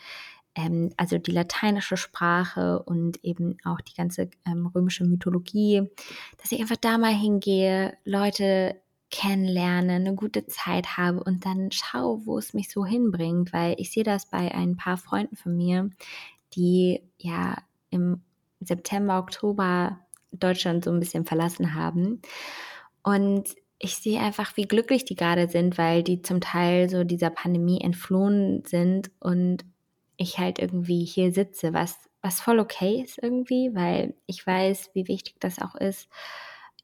ähm, 0.58 0.92
also 0.98 1.18
die 1.18 1.32
lateinische 1.32 1.98
Sprache 1.98 2.82
und 2.84 3.24
eben 3.24 3.58
auch 3.64 3.80
die 3.82 3.94
ganze 3.94 4.30
ähm, 4.46 4.68
römische 4.68 5.06
Mythologie, 5.06 5.84
dass 6.42 6.52
ich 6.52 6.60
einfach 6.60 6.78
da 6.78 6.98
mal 6.98 7.14
hingehe, 7.14 7.96
Leute 8.04 8.76
kennenlerne, 9.10 9.94
eine 9.94 10.16
gute 10.16 10.48
Zeit 10.48 10.98
habe 10.98 11.24
und 11.24 11.46
dann 11.46 11.72
schaue, 11.72 12.26
wo 12.26 12.38
es 12.38 12.54
mich 12.54 12.70
so 12.70 12.86
hinbringt, 12.86 13.54
weil 13.54 13.76
ich 13.78 13.92
sehe 13.92 14.04
das 14.04 14.26
bei 14.26 14.54
ein 14.54 14.76
paar 14.76 14.98
Freunden 14.98 15.38
von 15.38 15.56
mir, 15.56 15.90
die 16.56 17.02
ja 17.18 17.58
im 17.90 18.22
September, 18.60 19.20
Oktober 19.20 20.00
Deutschland 20.32 20.84
so 20.84 20.92
ein 20.92 21.00
bisschen 21.00 21.26
verlassen 21.26 21.74
haben. 21.74 22.22
Und 23.02 23.56
ich 23.80 23.96
sehe 23.96 24.20
einfach, 24.20 24.58
wie 24.58 24.68
glücklich 24.68 25.06
die 25.06 25.16
gerade 25.16 25.48
sind, 25.48 25.78
weil 25.78 26.04
die 26.04 26.22
zum 26.22 26.42
Teil 26.42 26.90
so 26.90 27.04
dieser 27.04 27.30
Pandemie 27.30 27.80
entflohen 27.80 28.64
sind 28.66 29.12
und 29.20 29.64
ich 30.18 30.40
halt 30.40 30.60
irgendwie 30.60 31.06
hier 31.06 31.32
sitze, 31.32 31.74
was, 31.74 32.10
was 32.22 32.42
voll 32.42 32.60
okay 32.60 33.02
ist 33.04 33.20
irgendwie, 33.22 33.74
weil 33.74 34.16
ich 34.26 34.46
weiß, 34.46 34.92
wie 34.94 35.08
wichtig 35.08 35.36
das 35.40 35.60
auch 35.60 35.76
ist, 35.76 36.10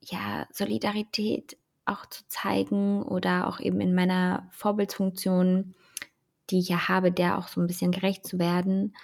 ja, 0.01 0.47
Solidarität 0.51 1.57
auch 1.85 2.05
zu 2.05 2.23
zeigen 2.27 3.03
oder 3.03 3.47
auch 3.47 3.59
eben 3.59 3.81
in 3.81 3.93
meiner 3.93 4.47
Vorbildsfunktion, 4.51 5.75
die 6.49 6.59
ich 6.59 6.69
ja 6.69 6.87
habe, 6.87 7.11
der 7.11 7.37
auch 7.37 7.47
so 7.47 7.59
ein 7.59 7.67
bisschen 7.67 7.91
gerecht 7.91 8.25
zu 8.25 8.39
werden. 8.39 8.95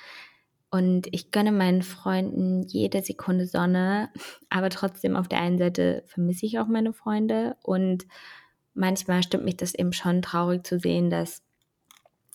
Und 0.71 1.07
ich 1.11 1.31
gönne 1.31 1.51
meinen 1.51 1.81
Freunden 1.81 2.63
jede 2.63 3.01
Sekunde 3.01 3.47
Sonne, 3.47 4.11
aber 4.49 4.69
trotzdem 4.69 5.15
auf 5.15 5.27
der 5.27 5.39
einen 5.41 5.57
Seite 5.57 6.03
vermisse 6.05 6.45
ich 6.45 6.59
auch 6.59 6.67
meine 6.67 6.93
Freunde 6.93 7.57
und 7.63 8.05
manchmal 8.73 9.23
stimmt 9.23 9.45
mich 9.45 9.57
das 9.57 9.73
eben 9.73 9.93
schon 9.93 10.21
traurig 10.21 10.65
zu 10.65 10.79
sehen, 10.79 11.09
dass 11.09 11.41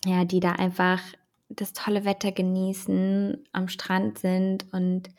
ja, 0.05 0.25
die 0.25 0.39
da 0.39 0.51
einfach 0.51 1.01
das 1.49 1.73
tolle 1.73 2.05
Wetter 2.05 2.31
genießen, 2.31 3.47
am 3.51 3.67
Strand 3.67 4.19
sind 4.19 4.65
und 4.73 5.09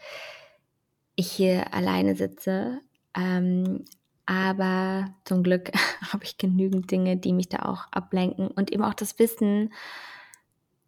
ich 1.15 1.31
hier 1.31 1.73
alleine 1.73 2.17
sitze. 2.17 2.81
Ähm, 3.17 3.85
aber 4.27 5.15
zum 5.25 5.43
Glück 5.43 5.71
habe 6.13 6.25
ich 6.25 6.39
genügend 6.39 6.91
Dinge, 6.91 7.17
die 7.17 7.33
mich 7.33 7.49
da 7.49 7.61
auch 7.61 7.87
ablenken 7.93 8.49
und 8.49 8.73
eben 8.73 8.83
auch 8.83 8.95
das 8.95 9.19
Wissen, 9.19 9.73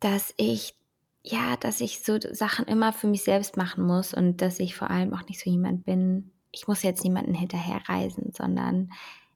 dass 0.00 0.34
ich 0.36 0.74
ja, 1.22 1.56
dass 1.56 1.80
ich 1.80 2.02
so 2.04 2.18
Sachen 2.32 2.66
immer 2.66 2.92
für 2.92 3.06
mich 3.06 3.22
selbst 3.22 3.56
machen 3.56 3.84
muss 3.84 4.14
und 4.14 4.40
dass 4.40 4.60
ich 4.60 4.74
vor 4.74 4.88
allem 4.88 5.12
auch 5.12 5.26
nicht 5.28 5.40
so 5.40 5.50
jemand 5.50 5.84
bin. 5.84 6.30
Ich 6.52 6.68
muss 6.68 6.82
jetzt 6.82 7.04
niemanden 7.04 7.34
hinterherreisen, 7.34 8.32
sondern 8.32 8.90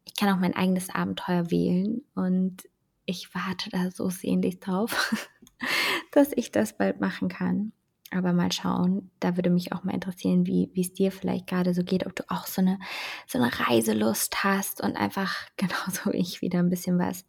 ich 0.04 0.14
kann 0.14 0.34
auch 0.34 0.40
mein 0.40 0.56
eigenes 0.56 0.90
Abenteuer 0.90 1.50
wählen 1.50 2.02
und 2.14 2.62
ich 3.04 3.34
warte 3.34 3.68
da 3.70 3.90
so 3.90 4.08
sehnlich 4.10 4.60
drauf. 4.60 5.28
dass 6.12 6.30
ich 6.34 6.52
das 6.52 6.76
bald 6.76 7.00
machen 7.00 7.28
kann. 7.28 7.72
Aber 8.10 8.34
mal 8.34 8.52
schauen, 8.52 9.10
da 9.20 9.36
würde 9.36 9.48
mich 9.48 9.72
auch 9.72 9.84
mal 9.84 9.94
interessieren, 9.94 10.46
wie 10.46 10.70
es 10.78 10.92
dir 10.92 11.10
vielleicht 11.10 11.46
gerade 11.46 11.72
so 11.72 11.82
geht, 11.82 12.06
ob 12.06 12.14
du 12.14 12.24
auch 12.28 12.46
so 12.46 12.60
eine, 12.60 12.78
so 13.26 13.38
eine 13.38 13.50
Reiselust 13.58 14.44
hast 14.44 14.82
und 14.82 14.96
einfach 14.96 15.34
genauso 15.56 16.12
wie 16.12 16.18
ich 16.18 16.42
wieder 16.42 16.58
ein 16.58 16.70
bisschen 16.70 16.98
was 16.98 17.24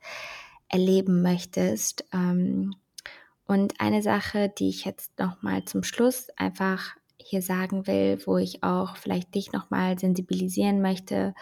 erleben 0.68 1.22
möchtest. 1.22 2.06
Ähm, 2.14 2.76
und 3.46 3.80
eine 3.80 4.02
Sache, 4.02 4.50
die 4.50 4.70
ich 4.70 4.86
jetzt 4.86 5.18
nochmal 5.20 5.64
zum 5.66 5.84
Schluss 5.84 6.30
einfach 6.38 6.96
hier 7.18 7.42
sagen 7.42 7.88
will, 7.88 8.22
wo 8.26 8.38
ich 8.38 8.64
auch 8.64 8.98
vielleicht 8.98 9.36
dich 9.36 9.52
nochmal 9.52 9.98
sensibilisieren 9.98 10.82
möchte, 10.82 11.34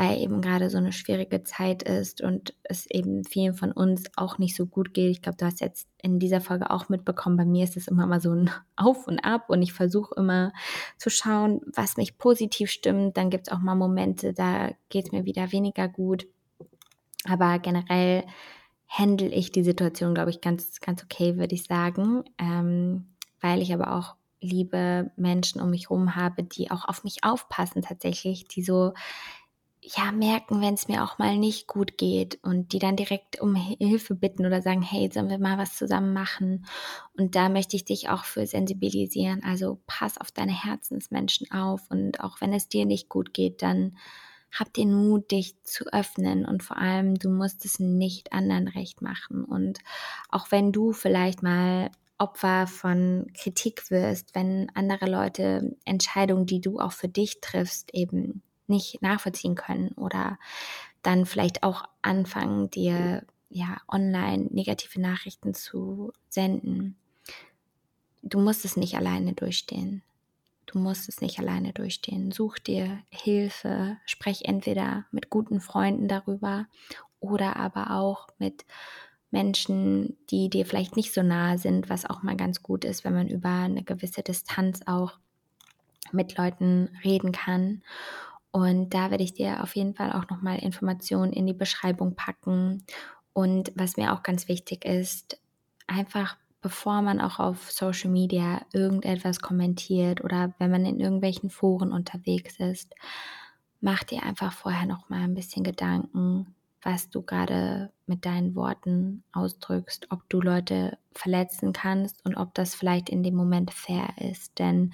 weil 0.00 0.18
eben 0.18 0.40
gerade 0.40 0.70
so 0.70 0.78
eine 0.78 0.94
schwierige 0.94 1.42
Zeit 1.42 1.82
ist 1.82 2.22
und 2.22 2.54
es 2.62 2.86
eben 2.86 3.22
vielen 3.22 3.52
von 3.52 3.70
uns 3.70 4.04
auch 4.16 4.38
nicht 4.38 4.56
so 4.56 4.64
gut 4.64 4.94
geht. 4.94 5.10
Ich 5.10 5.20
glaube, 5.20 5.36
du 5.36 5.44
hast 5.44 5.60
jetzt 5.60 5.88
in 6.00 6.18
dieser 6.18 6.40
Folge 6.40 6.70
auch 6.70 6.88
mitbekommen, 6.88 7.36
bei 7.36 7.44
mir 7.44 7.64
ist 7.64 7.76
es 7.76 7.86
immer 7.86 8.06
mal 8.06 8.18
so 8.18 8.32
ein 8.32 8.50
Auf 8.76 9.06
und 9.06 9.18
Ab 9.18 9.50
und 9.50 9.60
ich 9.60 9.74
versuche 9.74 10.14
immer 10.16 10.54
zu 10.96 11.10
schauen, 11.10 11.60
was 11.74 11.98
mich 11.98 12.16
positiv 12.16 12.70
stimmt. 12.70 13.18
Dann 13.18 13.28
gibt 13.28 13.48
es 13.48 13.52
auch 13.52 13.58
mal 13.58 13.74
Momente, 13.74 14.32
da 14.32 14.70
geht 14.88 15.04
es 15.04 15.12
mir 15.12 15.26
wieder 15.26 15.52
weniger 15.52 15.86
gut. 15.86 16.26
Aber 17.24 17.58
generell 17.58 18.24
handle 18.88 19.28
ich 19.28 19.52
die 19.52 19.64
Situation, 19.64 20.14
glaube 20.14 20.30
ich, 20.30 20.40
ganz, 20.40 20.80
ganz 20.80 21.04
okay, 21.04 21.36
würde 21.36 21.54
ich 21.54 21.64
sagen. 21.64 22.24
Ähm, 22.38 23.04
weil 23.42 23.60
ich 23.60 23.74
aber 23.74 23.94
auch 23.94 24.14
liebe 24.40 25.10
Menschen 25.16 25.60
um 25.60 25.68
mich 25.68 25.90
herum 25.90 26.16
habe, 26.16 26.42
die 26.42 26.70
auch 26.70 26.88
auf 26.88 27.04
mich 27.04 27.22
aufpassen 27.22 27.82
tatsächlich, 27.82 28.46
die 28.46 28.62
so 28.62 28.94
ja 29.82 30.12
merken, 30.12 30.60
wenn 30.60 30.74
es 30.74 30.88
mir 30.88 31.02
auch 31.02 31.18
mal 31.18 31.36
nicht 31.36 31.66
gut 31.66 31.96
geht 31.96 32.38
und 32.42 32.72
die 32.72 32.78
dann 32.78 32.96
direkt 32.96 33.40
um 33.40 33.54
Hilfe 33.54 34.14
bitten 34.14 34.46
oder 34.46 34.62
sagen, 34.62 34.82
hey, 34.82 35.10
sollen 35.12 35.28
wir 35.30 35.38
mal 35.38 35.58
was 35.58 35.76
zusammen 35.76 36.12
machen? 36.12 36.66
Und 37.16 37.34
da 37.34 37.48
möchte 37.48 37.76
ich 37.76 37.84
dich 37.84 38.08
auch 38.08 38.24
für 38.24 38.46
sensibilisieren. 38.46 39.42
Also 39.42 39.80
pass 39.86 40.18
auf 40.18 40.30
deine 40.30 40.52
Herzensmenschen 40.52 41.50
auf 41.50 41.82
und 41.90 42.20
auch 42.20 42.40
wenn 42.40 42.52
es 42.52 42.68
dir 42.68 42.84
nicht 42.84 43.08
gut 43.08 43.32
geht, 43.32 43.62
dann 43.62 43.96
hab 44.52 44.72
den 44.74 44.92
Mut, 44.92 45.30
dich 45.30 45.62
zu 45.62 45.84
öffnen 45.92 46.44
und 46.44 46.62
vor 46.62 46.76
allem, 46.76 47.14
du 47.14 47.30
musst 47.30 47.64
es 47.64 47.78
nicht 47.78 48.32
anderen 48.32 48.68
recht 48.68 49.00
machen. 49.00 49.44
Und 49.44 49.78
auch 50.28 50.50
wenn 50.50 50.72
du 50.72 50.92
vielleicht 50.92 51.42
mal 51.42 51.90
Opfer 52.18 52.66
von 52.66 53.30
Kritik 53.34 53.90
wirst, 53.90 54.34
wenn 54.34 54.68
andere 54.74 55.08
Leute 55.08 55.76
Entscheidungen, 55.84 56.46
die 56.46 56.60
du 56.60 56.78
auch 56.78 56.92
für 56.92 57.08
dich 57.08 57.40
triffst, 57.40 57.94
eben 57.94 58.42
nicht 58.70 59.02
nachvollziehen 59.02 59.54
können 59.54 59.92
oder 59.92 60.38
dann 61.02 61.26
vielleicht 61.26 61.62
auch 61.62 61.84
anfangen, 62.02 62.70
dir 62.70 63.26
ja 63.50 63.78
online 63.88 64.48
negative 64.50 65.00
Nachrichten 65.00 65.54
zu 65.54 66.12
senden. 66.28 66.96
Du 68.22 68.38
musst 68.38 68.64
es 68.64 68.76
nicht 68.76 68.96
alleine 68.96 69.32
durchstehen. 69.32 70.02
Du 70.66 70.78
musst 70.78 71.08
es 71.08 71.20
nicht 71.20 71.38
alleine 71.40 71.72
durchstehen. 71.72 72.30
Such 72.30 72.58
dir 72.58 73.00
Hilfe, 73.10 73.96
sprech 74.06 74.42
entweder 74.44 75.04
mit 75.10 75.28
guten 75.28 75.60
Freunden 75.60 76.06
darüber 76.06 76.66
oder 77.18 77.56
aber 77.56 77.90
auch 77.90 78.28
mit 78.38 78.64
Menschen, 79.32 80.16
die 80.30 80.48
dir 80.48 80.66
vielleicht 80.66 80.96
nicht 80.96 81.12
so 81.12 81.22
nahe 81.22 81.58
sind, 81.58 81.88
was 81.88 82.06
auch 82.06 82.22
mal 82.22 82.36
ganz 82.36 82.62
gut 82.62 82.84
ist, 82.84 83.04
wenn 83.04 83.14
man 83.14 83.28
über 83.28 83.48
eine 83.48 83.82
gewisse 83.82 84.22
Distanz 84.22 84.80
auch 84.86 85.18
mit 86.12 86.36
Leuten 86.36 86.90
reden 87.04 87.32
kann. 87.32 87.82
Und 88.52 88.90
da 88.90 89.10
werde 89.10 89.24
ich 89.24 89.34
dir 89.34 89.62
auf 89.62 89.76
jeden 89.76 89.94
Fall 89.94 90.12
auch 90.12 90.28
nochmal 90.28 90.58
Informationen 90.58 91.32
in 91.32 91.46
die 91.46 91.52
Beschreibung 91.52 92.16
packen. 92.16 92.84
Und 93.32 93.72
was 93.76 93.96
mir 93.96 94.12
auch 94.12 94.22
ganz 94.22 94.48
wichtig 94.48 94.84
ist, 94.84 95.40
einfach 95.86 96.36
bevor 96.60 97.02
man 97.02 97.20
auch 97.20 97.38
auf 97.38 97.70
Social 97.70 98.10
Media 98.10 98.62
irgendetwas 98.72 99.40
kommentiert 99.40 100.22
oder 100.22 100.54
wenn 100.58 100.70
man 100.70 100.84
in 100.84 101.00
irgendwelchen 101.00 101.50
Foren 101.50 101.92
unterwegs 101.92 102.58
ist, 102.58 102.94
mach 103.80 104.04
dir 104.04 104.22
einfach 104.22 104.52
vorher 104.52 104.86
noch 104.86 105.08
mal 105.08 105.22
ein 105.22 105.34
bisschen 105.34 105.64
Gedanken, 105.64 106.54
was 106.82 107.10
du 107.10 107.22
gerade 107.22 107.92
mit 108.06 108.26
deinen 108.26 108.54
Worten 108.54 109.22
ausdrückst, 109.32 110.08
ob 110.10 110.28
du 110.28 110.40
Leute 110.40 110.98
verletzen 111.12 111.72
kannst 111.72 112.24
und 112.24 112.36
ob 112.36 112.54
das 112.54 112.74
vielleicht 112.74 113.08
in 113.08 113.22
dem 113.22 113.34
Moment 113.34 113.72
fair 113.72 114.08
ist. 114.18 114.58
Denn 114.58 114.92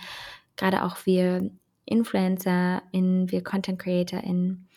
gerade 0.56 0.84
auch 0.84 1.04
wir 1.04 1.50
InfluencerInnen, 1.86 3.30
wir 3.30 3.42
Content 3.42 3.78
CreatorInnen, 3.78 4.68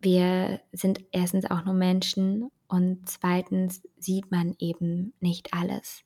wir 0.00 0.60
sind 0.72 1.00
erstens 1.12 1.50
auch 1.50 1.64
nur 1.64 1.74
Menschen 1.74 2.50
und 2.68 3.08
zweitens 3.08 3.82
sieht 3.98 4.30
man 4.30 4.54
eben 4.58 5.12
nicht 5.20 5.52
alles. 5.54 6.04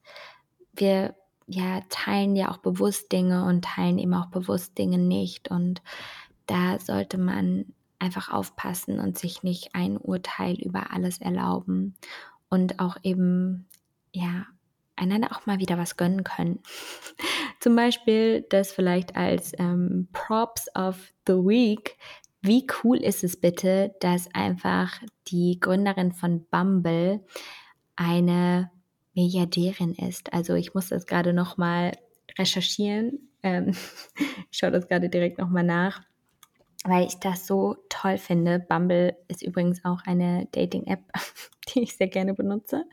Wir 0.75 1.15
ja, 1.47 1.81
teilen 1.89 2.37
ja 2.37 2.51
auch 2.51 2.59
bewusst 2.59 3.13
Dinge 3.13 3.45
und 3.45 3.65
teilen 3.65 3.99
eben 3.99 4.15
auch 4.15 4.27
bewusst 4.27 4.77
Dinge 4.77 4.99
nicht. 4.99 5.51
Und 5.51 5.81
da 6.47 6.79
sollte 6.79 7.19
man 7.19 7.67
einfach 7.99 8.31
aufpassen 8.31 8.99
und 8.99 9.17
sich 9.17 9.43
nicht 9.43 9.75
ein 9.75 9.97
Urteil 9.97 10.57
über 10.61 10.93
alles 10.93 11.21
erlauben 11.21 11.95
und 12.49 12.81
auch 12.81 12.97
eben, 13.03 13.69
ja, 14.13 14.47
einander 14.97 15.29
auch 15.33 15.47
mal 15.47 15.59
wieder 15.59 15.79
was 15.79 15.97
gönnen 15.97 16.25
können. 16.25 16.61
Zum 17.61 17.77
Beispiel 17.77 18.47
das 18.49 18.73
vielleicht 18.73 19.17
als 19.17 19.53
ähm, 19.59 20.09
Props 20.13 20.67
of 20.75 21.13
the 21.27 21.35
Week. 21.35 21.97
Wie 22.43 22.67
cool 22.83 22.99
ist 22.99 23.25
es 23.25 23.41
bitte, 23.41 23.95
dass 24.01 24.33
einfach 24.35 25.01
die 25.29 25.59
Gründerin 25.61 26.13
von 26.13 26.47
Bumble 26.47 27.25
eine 27.97 28.71
Milliardärin 29.15 29.95
ist? 29.95 30.33
Also 30.33 30.55
ich 30.55 30.75
muss 30.75 30.89
das 30.89 31.07
gerade 31.07 31.33
noch 31.33 31.57
mal 31.57 31.93
recherchieren. 32.39 33.31
Ähm, 33.43 33.73
ich 34.51 34.59
schaue 34.59 34.71
das 34.71 34.89
gerade 34.89 35.09
direkt 35.09 35.39
noch 35.39 35.49
mal 35.49 35.65
nach 35.65 36.03
weil 36.87 37.07
ich 37.07 37.19
das 37.19 37.47
so 37.47 37.77
toll 37.89 38.19
finde. 38.19 38.59
Bumble 38.59 39.17
ist 39.29 39.43
übrigens 39.43 39.85
auch 39.85 40.01
eine 40.07 40.47
Dating-App, 40.53 41.01
die 41.69 41.83
ich 41.83 41.97
sehr 41.97 42.09
gerne 42.09 42.35
benutze, 42.35 42.85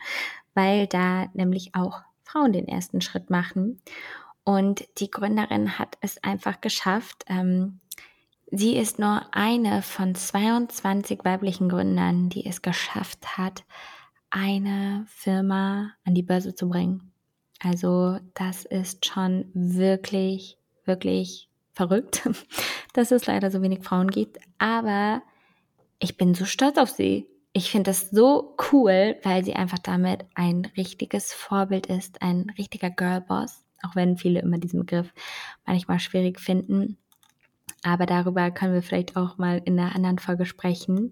weil 0.53 0.87
da 0.87 1.27
nämlich 1.33 1.75
auch 1.75 2.01
Frauen 2.23 2.53
den 2.53 2.67
ersten 2.67 3.01
Schritt 3.01 3.29
machen. 3.29 3.81
Und 4.43 4.85
die 4.99 5.09
Gründerin 5.09 5.79
hat 5.79 5.97
es 6.01 6.21
einfach 6.23 6.59
geschafft. 6.59 7.23
Ähm, 7.27 7.79
sie 8.51 8.75
ist 8.75 8.99
nur 8.99 9.21
eine 9.31 9.81
von 9.81 10.15
22 10.15 11.23
weiblichen 11.23 11.69
Gründern, 11.69 12.29
die 12.29 12.45
es 12.45 12.61
geschafft 12.61 13.37
hat, 13.37 13.63
eine 14.29 15.05
Firma 15.07 15.91
an 16.03 16.15
die 16.15 16.23
Börse 16.23 16.55
zu 16.55 16.67
bringen. 16.67 17.11
Also 17.59 18.17
das 18.33 18.65
ist 18.65 19.05
schon 19.05 19.45
wirklich, 19.53 20.57
wirklich 20.83 21.47
verrückt, 21.73 22.27
dass 22.93 23.11
es 23.11 23.25
leider 23.25 23.51
so 23.51 23.61
wenig 23.61 23.83
Frauen 23.83 24.09
gibt. 24.09 24.37
Aber 24.57 25.21
ich 25.99 26.17
bin 26.17 26.33
so 26.33 26.45
stolz 26.45 26.77
auf 26.77 26.89
sie. 26.89 27.27
Ich 27.53 27.69
finde 27.71 27.91
das 27.91 28.09
so 28.09 28.55
cool, 28.71 29.17
weil 29.23 29.45
sie 29.45 29.55
einfach 29.55 29.79
damit 29.79 30.25
ein 30.33 30.65
richtiges 30.75 31.33
Vorbild 31.33 31.85
ist, 31.87 32.21
ein 32.21 32.51
richtiger 32.57 32.89
Girlboss. 32.89 33.63
Auch 33.83 33.95
wenn 33.95 34.17
viele 34.17 34.39
immer 34.39 34.57
diesen 34.57 34.79
Begriff 34.79 35.13
manchmal 35.65 35.99
schwierig 35.99 36.39
finden. 36.39 36.97
Aber 37.83 38.05
darüber 38.05 38.49
können 38.49 38.73
wir 38.73 38.81
vielleicht 38.81 39.17
auch 39.17 39.37
mal 39.37 39.61
in 39.65 39.77
einer 39.77 39.93
anderen 39.95 40.19
Folge 40.19 40.45
sprechen. 40.45 41.11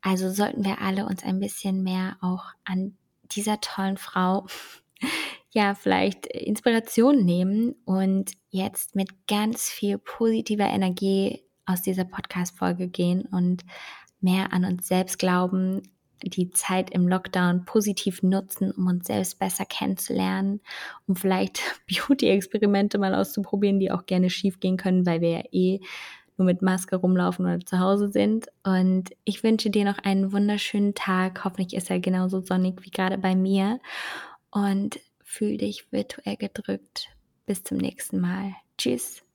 Also 0.00 0.30
sollten 0.30 0.64
wir 0.64 0.80
alle 0.80 1.06
uns 1.06 1.22
ein 1.22 1.40
bisschen 1.40 1.82
mehr 1.82 2.16
auch 2.20 2.46
an 2.64 2.96
dieser 3.32 3.60
tollen 3.60 3.98
Frau 3.98 4.46
ja 5.50 5.74
vielleicht 5.74 6.26
Inspiration 6.26 7.24
nehmen 7.24 7.74
und 7.84 8.32
jetzt 8.50 8.94
mit 8.94 9.26
ganz 9.26 9.70
viel 9.70 9.98
positiver 9.98 10.66
Energie 10.66 11.42
aus 11.64 11.82
dieser 11.82 12.04
Podcast-Folge 12.04 12.88
gehen 12.88 13.26
und 13.26 13.64
mehr 14.20 14.52
an 14.52 14.64
uns 14.64 14.86
selbst 14.86 15.18
glauben, 15.18 15.82
die 16.22 16.50
Zeit 16.50 16.90
im 16.90 17.08
Lockdown 17.08 17.64
positiv 17.64 18.22
nutzen, 18.22 18.70
um 18.70 18.86
uns 18.86 19.06
selbst 19.06 19.38
besser 19.38 19.64
kennenzulernen, 19.64 20.60
um 21.06 21.16
vielleicht 21.16 21.60
Beauty-Experimente 21.88 22.98
mal 22.98 23.14
auszuprobieren, 23.14 23.78
die 23.78 23.90
auch 23.90 24.06
gerne 24.06 24.30
schief 24.30 24.60
gehen 24.60 24.76
können, 24.76 25.06
weil 25.06 25.20
wir 25.20 25.30
ja 25.30 25.42
eh 25.52 25.80
nur 26.38 26.46
mit 26.46 26.62
Maske 26.62 26.96
rumlaufen 26.96 27.46
oder 27.46 27.60
zu 27.60 27.80
Hause 27.80 28.10
sind. 28.10 28.48
Und 28.62 29.10
ich 29.24 29.42
wünsche 29.42 29.70
dir 29.70 29.84
noch 29.84 29.98
einen 29.98 30.32
wunderschönen 30.32 30.94
Tag. 30.94 31.44
Hoffentlich 31.44 31.74
ist 31.74 31.90
er 31.90 31.98
genauso 31.98 32.40
sonnig 32.40 32.84
wie 32.84 32.90
gerade 32.90 33.16
bei 33.16 33.34
mir. 33.34 33.80
Und 34.50 34.98
Fühl 35.28 35.58
dich 35.58 35.90
virtuell 35.90 36.36
gedrückt. 36.36 37.08
Bis 37.46 37.64
zum 37.64 37.78
nächsten 37.78 38.20
Mal. 38.20 38.54
Tschüss. 38.78 39.25